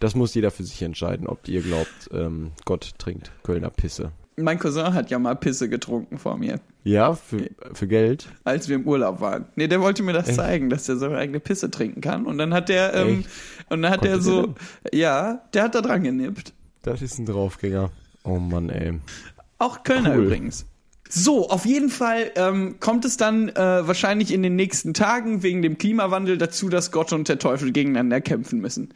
das 0.00 0.14
muss 0.14 0.34
jeder 0.34 0.50
für 0.50 0.62
sich 0.64 0.82
entscheiden, 0.82 1.26
ob 1.26 1.48
ihr 1.48 1.62
glaubt, 1.62 2.10
ähm, 2.12 2.52
Gott 2.66 2.92
trinkt 2.98 3.32
Kölner 3.42 3.70
Pisse. 3.70 4.12
Mein 4.36 4.58
Cousin 4.58 4.92
hat 4.94 5.10
ja 5.10 5.18
mal 5.20 5.36
Pisse 5.36 5.68
getrunken 5.68 6.18
vor 6.18 6.36
mir, 6.36 6.58
Ja, 6.82 7.14
für, 7.14 7.48
für 7.72 7.86
Geld. 7.86 8.26
als 8.42 8.68
wir 8.68 8.74
im 8.76 8.86
Urlaub 8.86 9.20
waren. 9.20 9.46
Nee, 9.54 9.68
der 9.68 9.80
wollte 9.80 10.02
mir 10.02 10.12
das 10.12 10.34
zeigen, 10.34 10.68
dass 10.70 10.84
der 10.86 10.96
seine 10.96 11.16
eigene 11.16 11.38
Pisse 11.40 11.70
trinken 11.70 12.00
kann. 12.00 12.26
Und 12.26 12.36
dann 12.38 12.52
hat 12.52 12.68
der, 12.68 12.94
ähm, 12.94 13.20
Echt? 13.20 13.28
und 13.70 13.80
dann 13.82 13.92
hat 13.92 14.00
Konnte 14.00 14.14
der 14.14 14.20
so, 14.22 14.46
der 14.92 14.98
ja, 14.98 15.40
der 15.54 15.62
hat 15.62 15.74
da 15.76 15.80
dran 15.80 16.02
genippt. 16.02 16.52
Das 16.82 17.00
ist 17.00 17.18
ein 17.18 17.26
Draufgänger. 17.26 17.90
Oh 18.24 18.38
Mann, 18.40 18.68
ey. 18.70 18.98
Auch 19.58 19.84
Kölner 19.84 20.16
Cool. 20.16 20.24
übrigens. 20.24 20.66
So, 21.16 21.48
auf 21.48 21.64
jeden 21.64 21.90
Fall 21.90 22.32
ähm, 22.34 22.80
kommt 22.80 23.04
es 23.04 23.16
dann 23.16 23.48
äh, 23.48 23.54
wahrscheinlich 23.54 24.34
in 24.34 24.42
den 24.42 24.56
nächsten 24.56 24.94
Tagen 24.94 25.44
wegen 25.44 25.62
dem 25.62 25.78
Klimawandel 25.78 26.38
dazu, 26.38 26.68
dass 26.68 26.90
Gott 26.90 27.12
und 27.12 27.28
der 27.28 27.38
Teufel 27.38 27.70
gegeneinander 27.70 28.20
kämpfen 28.20 28.60
müssen. 28.60 28.92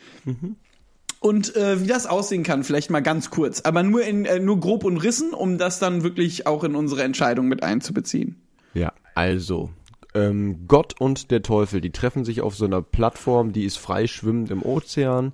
Und 1.20 1.54
äh, 1.54 1.80
wie 1.80 1.86
das 1.86 2.06
aussehen 2.06 2.42
kann, 2.42 2.64
vielleicht 2.64 2.90
mal 2.90 3.02
ganz 3.02 3.30
kurz, 3.30 3.60
aber 3.60 3.84
nur 3.84 4.02
in 4.02 4.24
äh, 4.24 4.40
nur 4.40 4.58
grob 4.58 4.82
und 4.82 4.96
rissen, 4.96 5.32
um 5.32 5.58
das 5.58 5.78
dann 5.78 6.02
wirklich 6.02 6.48
auch 6.48 6.64
in 6.64 6.74
unsere 6.74 7.04
Entscheidung 7.04 7.46
mit 7.46 7.62
einzubeziehen. 7.62 8.42
Ja, 8.74 8.92
also. 9.14 9.70
Ähm, 10.14 10.66
Gott 10.66 11.00
und 11.00 11.30
der 11.30 11.42
Teufel, 11.42 11.80
die 11.80 11.92
treffen 11.92 12.24
sich 12.24 12.40
auf 12.40 12.56
so 12.56 12.64
einer 12.64 12.82
Plattform, 12.82 13.52
die 13.52 13.64
ist 13.64 13.78
frei 13.78 14.08
schwimmend 14.08 14.50
im 14.50 14.64
Ozean. 14.64 15.32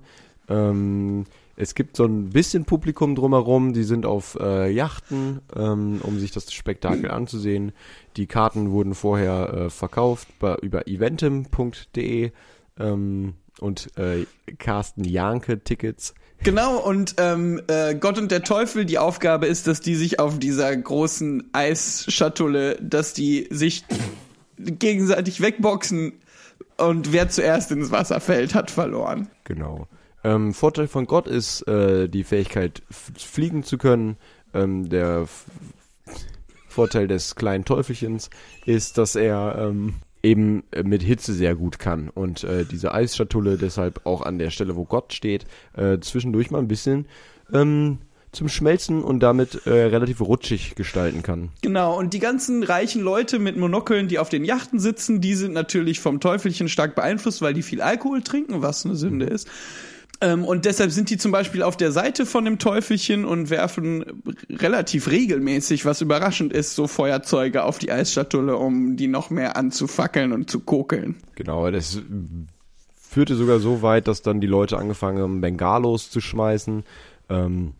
Ähm, 0.49 1.25
es 1.57 1.73
gibt 1.75 1.95
so 1.95 2.05
ein 2.05 2.29
bisschen 2.29 2.65
Publikum 2.65 3.15
drumherum, 3.15 3.73
die 3.73 3.83
sind 3.83 4.05
auf 4.05 4.37
äh, 4.39 4.69
Yachten, 4.69 5.39
ähm, 5.55 6.01
um 6.03 6.19
sich 6.19 6.31
das 6.31 6.51
Spektakel 6.51 7.09
anzusehen. 7.11 7.71
Die 8.17 8.27
Karten 8.27 8.71
wurden 8.71 8.93
vorher 8.93 9.53
äh, 9.53 9.69
verkauft 9.69 10.27
bei, 10.39 10.55
über 10.55 10.87
eventim.de 10.87 12.31
ähm, 12.77 13.33
und 13.59 13.97
äh, 13.97 14.25
Carsten 14.57 15.05
Janke 15.05 15.63
Tickets. 15.63 16.13
Genau, 16.43 16.77
und 16.77 17.15
ähm, 17.17 17.61
äh, 17.67 17.95
Gott 17.95 18.17
und 18.17 18.31
der 18.31 18.43
Teufel, 18.43 18.85
die 18.85 18.97
Aufgabe 18.97 19.47
ist, 19.47 19.67
dass 19.67 19.79
die 19.79 19.95
sich 19.95 20.19
auf 20.19 20.37
dieser 20.37 20.75
großen 20.75 21.49
Eisschatulle, 21.53 22.77
dass 22.81 23.13
die 23.13 23.47
sich 23.49 23.85
gegenseitig 24.57 25.39
wegboxen 25.39 26.13
und 26.77 27.13
wer 27.13 27.29
zuerst 27.29 27.71
ins 27.71 27.91
Wasser 27.91 28.19
fällt, 28.19 28.53
hat 28.53 28.69
verloren. 28.71 29.29
Genau. 29.45 29.87
Ähm, 30.25 30.55
Vorteil 30.55 30.87
von 30.87 31.05
Gott 31.05 31.27
ist 31.27 31.67
äh, 31.67 32.09
die 32.09 32.23
Fähigkeit, 32.23 32.81
fliegen 32.89 33.63
zu 33.63 33.77
können. 33.77 34.17
Ähm, 34.55 34.89
der 34.89 35.21
F 35.21 35.45
Vorteil 36.67 37.07
des 37.07 37.35
kleinen 37.35 37.63
Teufelchens 37.63 38.29
ist, 38.65 38.97
dass 38.97 39.15
er 39.15 39.55
ähm, 39.57 39.93
eben 40.23 40.63
mit 40.83 41.03
Hitze 41.03 41.33
sehr 41.33 41.55
gut 41.55 41.79
kann 41.79 42.09
und 42.09 42.43
äh, 42.43 42.65
diese 42.65 42.93
Eisschatulle 42.93 43.57
deshalb 43.57 44.05
auch 44.05 44.23
an 44.23 44.39
der 44.39 44.49
Stelle, 44.49 44.75
wo 44.75 44.83
Gott 44.83 45.13
steht, 45.13 45.45
äh, 45.77 45.99
zwischendurch 45.99 46.51
mal 46.51 46.57
ein 46.57 46.67
bisschen 46.67 47.05
ähm, 47.53 47.99
zum 48.33 48.49
Schmelzen 48.49 49.03
und 49.03 49.21
damit 49.21 49.65
äh, 49.65 49.69
relativ 49.69 50.19
rutschig 50.19 50.75
gestalten 50.75 51.23
kann. 51.23 51.51
Genau, 51.61 51.97
und 51.97 52.13
die 52.13 52.19
ganzen 52.19 52.61
reichen 52.63 53.01
Leute 53.01 53.39
mit 53.39 53.55
Monokeln, 53.55 54.09
die 54.09 54.19
auf 54.19 54.27
den 54.27 54.43
Yachten 54.43 54.79
sitzen, 54.79 55.21
die 55.21 55.35
sind 55.35 55.53
natürlich 55.53 56.01
vom 56.01 56.19
Teufelchen 56.19 56.67
stark 56.67 56.95
beeinflusst, 56.95 57.41
weil 57.41 57.53
die 57.53 57.61
viel 57.61 57.81
Alkohol 57.81 58.21
trinken, 58.21 58.61
was 58.61 58.85
eine 58.85 58.95
Sünde 58.95 59.27
ist. 59.27 59.47
Ähm, 60.21 60.45
und 60.45 60.65
deshalb 60.65 60.91
sind 60.91 61.09
die 61.09 61.17
zum 61.17 61.31
Beispiel 61.31 61.61
auf 61.61 61.77
der 61.77 61.91
Seite 61.91 62.25
von 62.25 62.45
dem 62.45 62.57
Teufelchen 62.57 63.25
und 63.25 63.49
werfen 63.49 64.23
relativ 64.49 65.09
regelmäßig, 65.09 65.85
was 65.85 66.01
überraschend 66.01 66.53
ist, 66.53 66.75
so 66.75 66.87
Feuerzeuge 66.87 67.63
auf 67.63 67.79
die 67.79 67.91
Eisschatulle, 67.91 68.55
um 68.55 68.95
die 68.95 69.07
noch 69.07 69.29
mehr 69.29 69.57
anzufackeln 69.57 70.31
und 70.31 70.49
zu 70.49 70.61
kokeln. 70.61 71.15
Genau, 71.35 71.69
das 71.69 72.01
führte 72.95 73.35
sogar 73.35 73.59
so 73.59 73.81
weit, 73.81 74.07
dass 74.07 74.21
dann 74.21 74.41
die 74.41 74.47
Leute 74.47 74.77
angefangen 74.77 75.19
haben, 75.19 75.41
Bengalos 75.41 76.09
zu 76.09 76.21
schmeißen. 76.21 76.83
Ähm, 77.29 77.73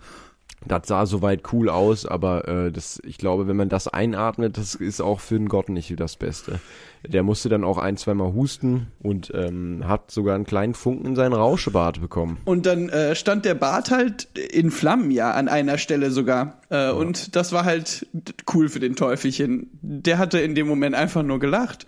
das 0.68 0.88
sah 0.88 1.06
soweit 1.06 1.54
cool 1.54 1.70
aus, 1.70 2.06
aber 2.06 2.48
äh, 2.48 2.72
das, 2.72 3.00
ich 3.06 3.18
glaube, 3.18 3.48
wenn 3.48 3.56
man 3.56 3.70
das 3.70 3.88
einatmet, 3.88 4.58
das 4.58 4.76
ist 4.76 5.02
auch 5.02 5.20
für 5.20 5.36
einen 5.36 5.50
Gott 5.50 5.70
nicht 5.70 6.00
das 6.00 6.16
Beste. 6.16 6.60
Der 7.08 7.22
musste 7.22 7.50
dann 7.50 7.64
auch 7.64 7.78
ein, 7.78 7.98
zweimal 7.98 8.34
husten 8.34 8.88
und 9.02 9.32
ähm, 9.36 9.84
hat 9.88 10.10
sogar 10.10 10.36
einen 10.36 10.46
kleinen 10.46 10.74
Funken 10.74 11.06
in 11.06 11.16
seinen 11.16 11.34
Rauschebart 11.34 12.02
bekommen. 12.02 12.40
Und 12.46 12.66
dann 12.66 12.90
äh, 12.90 13.16
stand 13.16 13.46
der 13.46 13.54
Bart 13.54 13.92
halt 13.92 14.24
in 14.52 14.72
Flammen, 14.72 15.12
ja, 15.12 15.32
an 15.32 15.48
einer 15.48 15.78
Stelle 15.78 16.10
sogar. 16.10 16.62
Äh, 16.70 16.92
Und 16.92 17.36
das 17.36 17.52
war 17.52 17.64
halt 17.64 18.08
cool 18.54 18.70
für 18.70 18.80
den 18.80 18.96
Teufelchen. 18.96 19.70
Der 19.82 20.18
hatte 20.18 20.40
in 20.40 20.56
dem 20.56 20.68
Moment 20.68 20.96
einfach 20.96 21.22
nur 21.22 21.40
gelacht. 21.40 21.86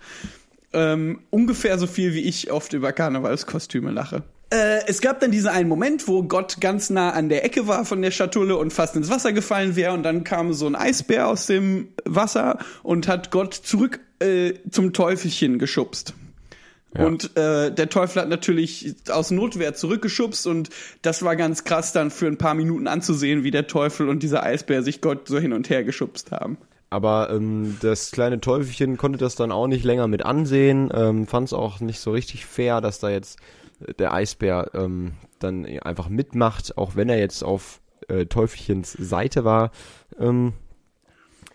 Ähm, 0.72 1.20
ungefähr 1.30 1.78
so 1.78 1.86
viel, 1.86 2.14
wie 2.14 2.20
ich 2.20 2.52
oft 2.52 2.72
über 2.72 2.92
Karnevalskostüme 2.92 3.90
lache. 3.90 4.22
Äh, 4.50 4.86
es 4.86 5.00
gab 5.02 5.20
dann 5.20 5.30
diesen 5.30 5.48
einen 5.48 5.68
Moment, 5.68 6.08
wo 6.08 6.22
Gott 6.22 6.60
ganz 6.60 6.88
nah 6.88 7.10
an 7.10 7.28
der 7.28 7.44
Ecke 7.44 7.66
war 7.66 7.84
von 7.84 8.00
der 8.00 8.10
Schatulle 8.10 8.56
und 8.56 8.72
fast 8.72 8.96
ins 8.96 9.10
Wasser 9.10 9.32
gefallen 9.32 9.76
wäre 9.76 9.92
und 9.92 10.02
dann 10.02 10.24
kam 10.24 10.54
so 10.54 10.66
ein 10.66 10.74
Eisbär 10.74 11.28
aus 11.28 11.46
dem 11.46 11.88
Wasser 12.04 12.58
und 12.82 13.08
hat 13.08 13.30
Gott 13.30 13.52
zurück 13.52 14.00
äh, 14.20 14.54
zum 14.70 14.94
Teufelchen 14.94 15.58
geschubst. 15.58 16.14
Ja. 16.96 17.04
Und 17.04 17.36
äh, 17.36 17.70
der 17.70 17.90
Teufel 17.90 18.22
hat 18.22 18.30
natürlich 18.30 18.94
aus 19.10 19.30
Notwehr 19.30 19.74
zurückgeschubst 19.74 20.46
und 20.46 20.70
das 21.02 21.22
war 21.22 21.36
ganz 21.36 21.64
krass 21.64 21.92
dann 21.92 22.10
für 22.10 22.26
ein 22.26 22.38
paar 22.38 22.54
Minuten 22.54 22.86
anzusehen, 22.86 23.44
wie 23.44 23.50
der 23.50 23.66
Teufel 23.66 24.08
und 24.08 24.22
dieser 24.22 24.42
Eisbär 24.42 24.82
sich 24.82 25.02
Gott 25.02 25.28
so 25.28 25.38
hin 25.38 25.52
und 25.52 25.68
her 25.68 25.84
geschubst 25.84 26.32
haben. 26.32 26.56
Aber 26.88 27.28
ähm, 27.30 27.76
das 27.82 28.12
kleine 28.12 28.40
Teufelchen 28.40 28.96
konnte 28.96 29.18
das 29.18 29.34
dann 29.34 29.52
auch 29.52 29.66
nicht 29.66 29.84
länger 29.84 30.08
mit 30.08 30.24
ansehen, 30.24 30.90
ähm, 30.94 31.26
fand 31.26 31.48
es 31.48 31.52
auch 31.52 31.80
nicht 31.80 32.00
so 32.00 32.12
richtig 32.12 32.46
fair, 32.46 32.80
dass 32.80 32.98
da 32.98 33.10
jetzt 33.10 33.38
der 33.98 34.12
Eisbär 34.12 34.70
ähm, 34.74 35.12
dann 35.38 35.64
einfach 35.64 36.08
mitmacht, 36.08 36.76
auch 36.76 36.96
wenn 36.96 37.08
er 37.08 37.18
jetzt 37.18 37.42
auf 37.42 37.80
äh, 38.08 38.26
Teufelchens 38.26 38.92
Seite 38.92 39.44
war. 39.44 39.70
Ähm, 40.18 40.52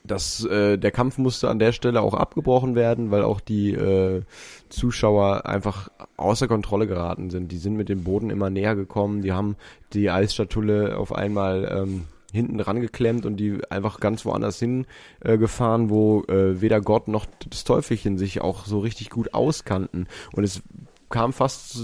das, 0.06 0.44
äh, 0.46 0.78
der 0.78 0.92
Kampf 0.92 1.18
musste 1.18 1.50
an 1.50 1.60
der 1.60 1.72
Stelle 1.72 2.02
auch 2.02 2.14
abgebrochen 2.14 2.76
werden, 2.76 3.10
weil 3.10 3.24
auch 3.24 3.40
die 3.40 3.72
äh, 3.72 4.22
Zuschauer 4.68 5.46
einfach 5.46 5.90
außer 6.18 6.48
Kontrolle 6.50 6.88
geraten 6.88 7.30
sind. 7.30 7.52
Die 7.52 7.58
sind 7.58 7.76
mit 7.76 7.88
dem 7.88 8.04
Boden 8.04 8.30
immer 8.30 8.50
näher 8.50 8.76
gekommen, 8.76 9.22
die 9.22 9.32
haben 9.32 9.56
die 9.94 10.10
Eisstatulle 10.10 10.98
auf 10.98 11.16
einmal 11.16 11.70
ähm, 11.72 12.04
hinten 12.34 12.58
dran 12.58 12.82
geklemmt 12.82 13.26
und 13.26 13.38
die 13.38 13.60
einfach 13.70 14.00
ganz 14.00 14.26
woanders 14.26 14.60
hin 14.60 14.88
äh, 15.22 15.38
wo 15.40 16.24
äh, 16.24 16.60
weder 16.62 16.82
Gott 16.82 17.08
noch 17.08 17.26
das 17.50 17.64
Teufelchen 17.64 18.18
sich 18.18 18.42
auch 18.42 18.66
so 18.66 18.80
richtig 18.80 19.10
gut 19.10 19.34
auskannten. 19.34 20.08
Und 20.34 20.44
es 20.44 20.64
kam 21.14 21.32
fast, 21.32 21.78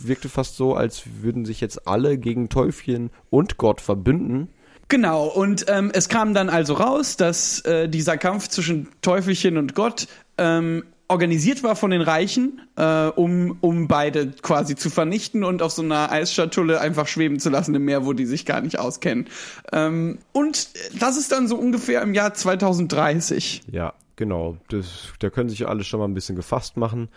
wirkte 0.00 0.28
fast 0.28 0.56
so, 0.56 0.76
als 0.76 1.04
würden 1.22 1.46
sich 1.46 1.62
jetzt 1.62 1.88
alle 1.88 2.18
gegen 2.18 2.50
Teufelchen 2.50 3.08
und 3.30 3.56
Gott 3.56 3.80
verbünden. 3.80 4.48
Genau, 4.88 5.26
und 5.26 5.64
ähm, 5.68 5.90
es 5.94 6.10
kam 6.10 6.34
dann 6.34 6.50
also 6.50 6.74
raus, 6.74 7.16
dass 7.16 7.60
äh, 7.60 7.88
dieser 7.88 8.18
Kampf 8.18 8.48
zwischen 8.48 8.88
Teufelchen 9.00 9.56
und 9.56 9.74
Gott 9.74 10.06
ähm, 10.36 10.84
organisiert 11.08 11.62
war 11.62 11.76
von 11.76 11.92
den 11.92 12.02
Reichen, 12.02 12.60
äh, 12.76 13.06
um, 13.06 13.56
um 13.62 13.88
beide 13.88 14.32
quasi 14.32 14.76
zu 14.76 14.90
vernichten 14.90 15.44
und 15.44 15.62
auf 15.62 15.72
so 15.72 15.80
einer 15.80 16.12
Eisschatulle 16.12 16.78
einfach 16.78 17.06
schweben 17.06 17.40
zu 17.40 17.48
lassen 17.48 17.74
im 17.74 17.86
Meer, 17.86 18.04
wo 18.04 18.12
die 18.12 18.26
sich 18.26 18.44
gar 18.44 18.60
nicht 18.60 18.78
auskennen. 18.78 19.28
Ähm, 19.72 20.18
und 20.32 20.68
das 21.00 21.16
ist 21.16 21.32
dann 21.32 21.48
so 21.48 21.56
ungefähr 21.56 22.02
im 22.02 22.12
Jahr 22.12 22.34
2030. 22.34 23.62
Ja, 23.72 23.94
genau. 24.16 24.58
Das, 24.68 25.08
da 25.20 25.30
können 25.30 25.48
sich 25.48 25.66
alle 25.66 25.84
schon 25.84 26.00
mal 26.00 26.06
ein 26.06 26.14
bisschen 26.14 26.36
gefasst 26.36 26.76
machen. 26.76 27.08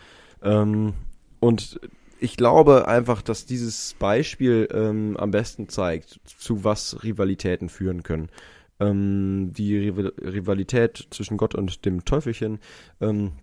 Ähm, 0.42 0.94
und 1.40 1.80
ich 2.20 2.38
glaube 2.38 2.88
einfach, 2.88 3.22
dass 3.22 3.46
dieses 3.46 3.96
Beispiel 4.00 4.68
ähm, 4.72 5.18
am 5.18 5.32
besten 5.32 5.70
zeigt, 5.70 6.20
zu 6.26 6.64
was 6.64 7.04
Rivalitäten 7.04 7.70
führen 7.70 8.04
können. 8.04 8.30
Ähm, 8.80 9.52
die 9.54 9.78
Rival 9.78 10.14
Rivalität 10.22 11.08
zwischen 11.12 11.38
Gott 11.38 11.56
und 11.56 11.86
dem 11.86 12.06
Teufelchen 12.06 12.60
ähm, 13.02 13.34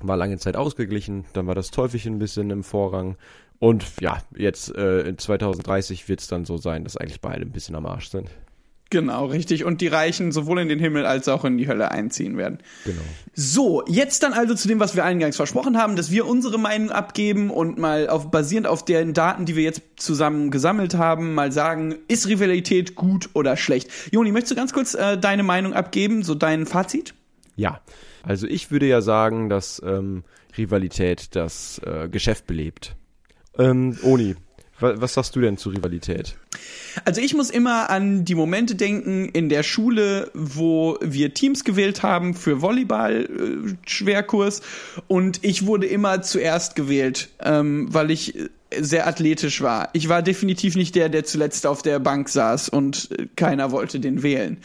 war 0.00 0.16
lange 0.16 0.38
Zeit 0.38 0.56
ausgeglichen, 0.56 1.26
dann 1.34 1.46
war 1.46 1.54
das 1.54 1.70
Teufelchen 1.70 2.14
ein 2.14 2.18
bisschen 2.18 2.50
im 2.50 2.62
Vorrang 2.62 3.16
und 3.58 3.84
ja, 4.00 4.22
jetzt 4.34 4.74
äh, 4.74 5.02
in 5.02 5.18
2030 5.18 6.08
wird 6.08 6.20
es 6.20 6.28
dann 6.28 6.46
so 6.46 6.56
sein, 6.56 6.82
dass 6.82 6.96
eigentlich 6.96 7.20
beide 7.20 7.42
ein 7.42 7.52
bisschen 7.52 7.76
am 7.76 7.84
Arsch 7.84 8.08
sind. 8.08 8.30
Genau, 8.90 9.26
richtig. 9.26 9.64
Und 9.64 9.80
die 9.80 9.86
Reichen 9.86 10.32
sowohl 10.32 10.58
in 10.58 10.68
den 10.68 10.80
Himmel 10.80 11.06
als 11.06 11.28
auch 11.28 11.44
in 11.44 11.56
die 11.56 11.68
Hölle 11.68 11.92
einziehen 11.92 12.36
werden. 12.36 12.58
Genau. 12.84 13.00
So, 13.34 13.84
jetzt 13.86 14.24
dann 14.24 14.32
also 14.32 14.54
zu 14.54 14.66
dem, 14.66 14.80
was 14.80 14.96
wir 14.96 15.04
eingangs 15.04 15.36
versprochen 15.36 15.78
haben, 15.78 15.94
dass 15.94 16.10
wir 16.10 16.26
unsere 16.26 16.58
Meinung 16.58 16.90
abgeben 16.90 17.50
und 17.50 17.78
mal 17.78 18.08
auf, 18.08 18.32
basierend 18.32 18.66
auf 18.66 18.84
den 18.84 19.14
Daten, 19.14 19.46
die 19.46 19.54
wir 19.54 19.62
jetzt 19.62 19.82
zusammen 19.96 20.50
gesammelt 20.50 20.94
haben, 20.94 21.34
mal 21.34 21.52
sagen, 21.52 21.94
ist 22.08 22.26
Rivalität 22.26 22.96
gut 22.96 23.30
oder 23.34 23.56
schlecht? 23.56 23.88
Joni, 24.10 24.32
möchtest 24.32 24.52
du 24.52 24.56
ganz 24.56 24.72
kurz 24.72 24.94
äh, 24.94 25.16
deine 25.16 25.44
Meinung 25.44 25.72
abgeben, 25.72 26.24
so 26.24 26.34
dein 26.34 26.66
Fazit? 26.66 27.14
Ja, 27.54 27.80
also 28.24 28.48
ich 28.48 28.72
würde 28.72 28.86
ja 28.86 29.02
sagen, 29.02 29.48
dass 29.48 29.80
ähm, 29.86 30.24
Rivalität 30.58 31.36
das 31.36 31.80
äh, 31.84 32.08
Geschäft 32.08 32.48
belebt. 32.48 32.96
Ähm, 33.56 33.96
Oni, 34.02 34.34
was 34.80 35.14
sagst 35.14 35.36
du 35.36 35.40
denn 35.40 35.56
zu 35.56 35.70
Rivalität? 35.70 36.36
Also 37.04 37.20
ich 37.20 37.34
muss 37.34 37.50
immer 37.50 37.90
an 37.90 38.24
die 38.24 38.34
Momente 38.34 38.74
denken 38.74 39.28
in 39.28 39.48
der 39.48 39.62
Schule, 39.62 40.30
wo 40.34 40.98
wir 41.00 41.34
Teams 41.34 41.64
gewählt 41.64 42.02
haben 42.02 42.34
für 42.34 42.62
Volleyball-Schwerkurs 42.62 44.62
und 45.06 45.40
ich 45.42 45.66
wurde 45.66 45.86
immer 45.86 46.22
zuerst 46.22 46.76
gewählt, 46.76 47.28
ähm, 47.40 47.92
weil 47.92 48.10
ich 48.10 48.34
sehr 48.78 49.06
athletisch 49.06 49.62
war. 49.62 49.88
Ich 49.92 50.08
war 50.08 50.22
definitiv 50.22 50.76
nicht 50.76 50.94
der, 50.94 51.08
der 51.08 51.24
zuletzt 51.24 51.66
auf 51.66 51.82
der 51.82 51.98
Bank 51.98 52.28
saß 52.28 52.68
und 52.68 53.10
äh, 53.12 53.26
keiner 53.36 53.72
wollte 53.72 54.00
den 54.00 54.22
wählen. 54.22 54.58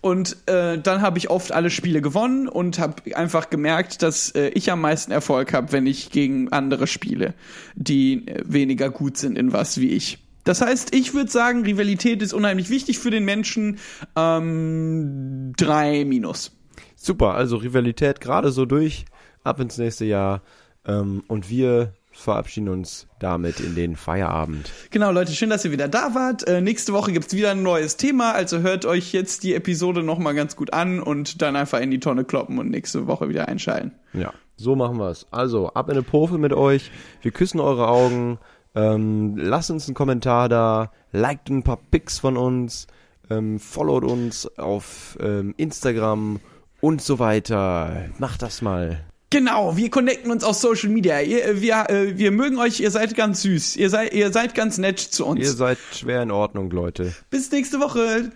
Und 0.00 0.36
äh, 0.46 0.78
dann 0.78 1.02
habe 1.02 1.18
ich 1.18 1.28
oft 1.28 1.52
alle 1.52 1.68
Spiele 1.68 2.00
gewonnen 2.00 2.48
und 2.48 2.78
habe 2.78 3.14
einfach 3.14 3.50
gemerkt, 3.50 4.02
dass 4.02 4.30
äh, 4.30 4.48
ich 4.48 4.70
am 4.70 4.80
meisten 4.80 5.12
Erfolg 5.12 5.52
habe, 5.52 5.72
wenn 5.72 5.86
ich 5.86 6.10
gegen 6.10 6.50
andere 6.52 6.86
spiele, 6.86 7.34
die 7.74 8.26
äh, 8.26 8.42
weniger 8.46 8.88
gut 8.88 9.18
sind 9.18 9.36
in 9.36 9.52
was 9.52 9.78
wie 9.78 9.90
ich. 9.90 10.18
Das 10.44 10.62
heißt, 10.62 10.94
ich 10.94 11.12
würde 11.12 11.30
sagen, 11.30 11.64
Rivalität 11.64 12.22
ist 12.22 12.32
unheimlich 12.32 12.70
wichtig 12.70 12.98
für 12.98 13.10
den 13.10 13.26
Menschen. 13.26 13.78
Ähm, 14.16 15.52
drei 15.56 16.06
Minus. 16.06 16.52
Super, 16.96 17.34
also 17.34 17.56
Rivalität 17.56 18.20
gerade 18.20 18.50
so 18.52 18.64
durch, 18.64 19.04
ab 19.44 19.60
ins 19.60 19.76
nächste 19.76 20.06
Jahr. 20.06 20.42
Ähm, 20.86 21.24
und 21.28 21.50
wir 21.50 21.92
verabschieden 22.10 22.68
uns 22.68 23.06
damit 23.18 23.60
in 23.60 23.74
den 23.74 23.96
Feierabend. 23.96 24.70
Genau, 24.90 25.10
Leute, 25.12 25.32
schön, 25.32 25.50
dass 25.50 25.64
ihr 25.64 25.72
wieder 25.72 25.88
da 25.88 26.14
wart. 26.14 26.46
Äh, 26.46 26.60
nächste 26.60 26.92
Woche 26.92 27.12
gibt's 27.12 27.34
wieder 27.34 27.52
ein 27.52 27.62
neues 27.62 27.96
Thema, 27.96 28.32
also 28.32 28.60
hört 28.60 28.84
euch 28.84 29.12
jetzt 29.12 29.42
die 29.42 29.54
Episode 29.54 30.02
nochmal 30.02 30.34
ganz 30.34 30.56
gut 30.56 30.72
an 30.72 31.00
und 31.00 31.40
dann 31.42 31.56
einfach 31.56 31.80
in 31.80 31.90
die 31.90 32.00
Tonne 32.00 32.24
kloppen 32.24 32.58
und 32.58 32.70
nächste 32.70 33.06
Woche 33.06 33.28
wieder 33.28 33.48
einschalten. 33.48 33.92
Ja, 34.12 34.32
so 34.56 34.76
machen 34.76 34.98
wir's. 34.98 35.26
Also, 35.30 35.68
ab 35.68 35.88
in 35.88 35.92
eine 35.92 36.02
Pofe 36.02 36.38
mit 36.38 36.52
euch. 36.52 36.90
Wir 37.22 37.30
küssen 37.30 37.60
eure 37.60 37.88
Augen. 37.88 38.38
Ähm, 38.74 39.36
lasst 39.36 39.70
uns 39.70 39.88
einen 39.88 39.94
Kommentar 39.94 40.48
da. 40.48 40.92
Liked 41.12 41.48
ein 41.48 41.62
paar 41.62 41.78
Pics 41.90 42.18
von 42.18 42.36
uns. 42.36 42.86
Ähm, 43.30 43.58
followt 43.58 44.04
uns 44.04 44.46
auf 44.58 45.16
ähm, 45.20 45.54
Instagram 45.56 46.40
und 46.80 47.00
so 47.00 47.18
weiter. 47.18 48.10
Macht 48.18 48.42
das 48.42 48.62
mal. 48.62 49.04
Genau, 49.32 49.76
wir 49.76 49.90
connecten 49.90 50.32
uns 50.32 50.42
auf 50.42 50.56
Social 50.56 50.88
Media. 50.88 51.20
Ihr, 51.20 51.60
wir, 51.60 51.88
äh, 51.88 52.18
wir 52.18 52.32
mögen 52.32 52.58
euch, 52.58 52.80
ihr 52.80 52.90
seid 52.90 53.14
ganz 53.14 53.42
süß. 53.42 53.76
Ihr 53.76 53.88
seid, 53.88 54.12
ihr 54.12 54.32
seid 54.32 54.56
ganz 54.56 54.76
nett 54.76 54.98
zu 54.98 55.24
uns. 55.24 55.40
Ihr 55.40 55.52
seid 55.52 55.78
schwer 55.92 56.22
in 56.24 56.32
Ordnung, 56.32 56.68
Leute. 56.70 57.14
Bis 57.30 57.50
nächste 57.52 57.78
Woche. 57.78 58.32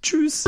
Tschüss. 0.00 0.44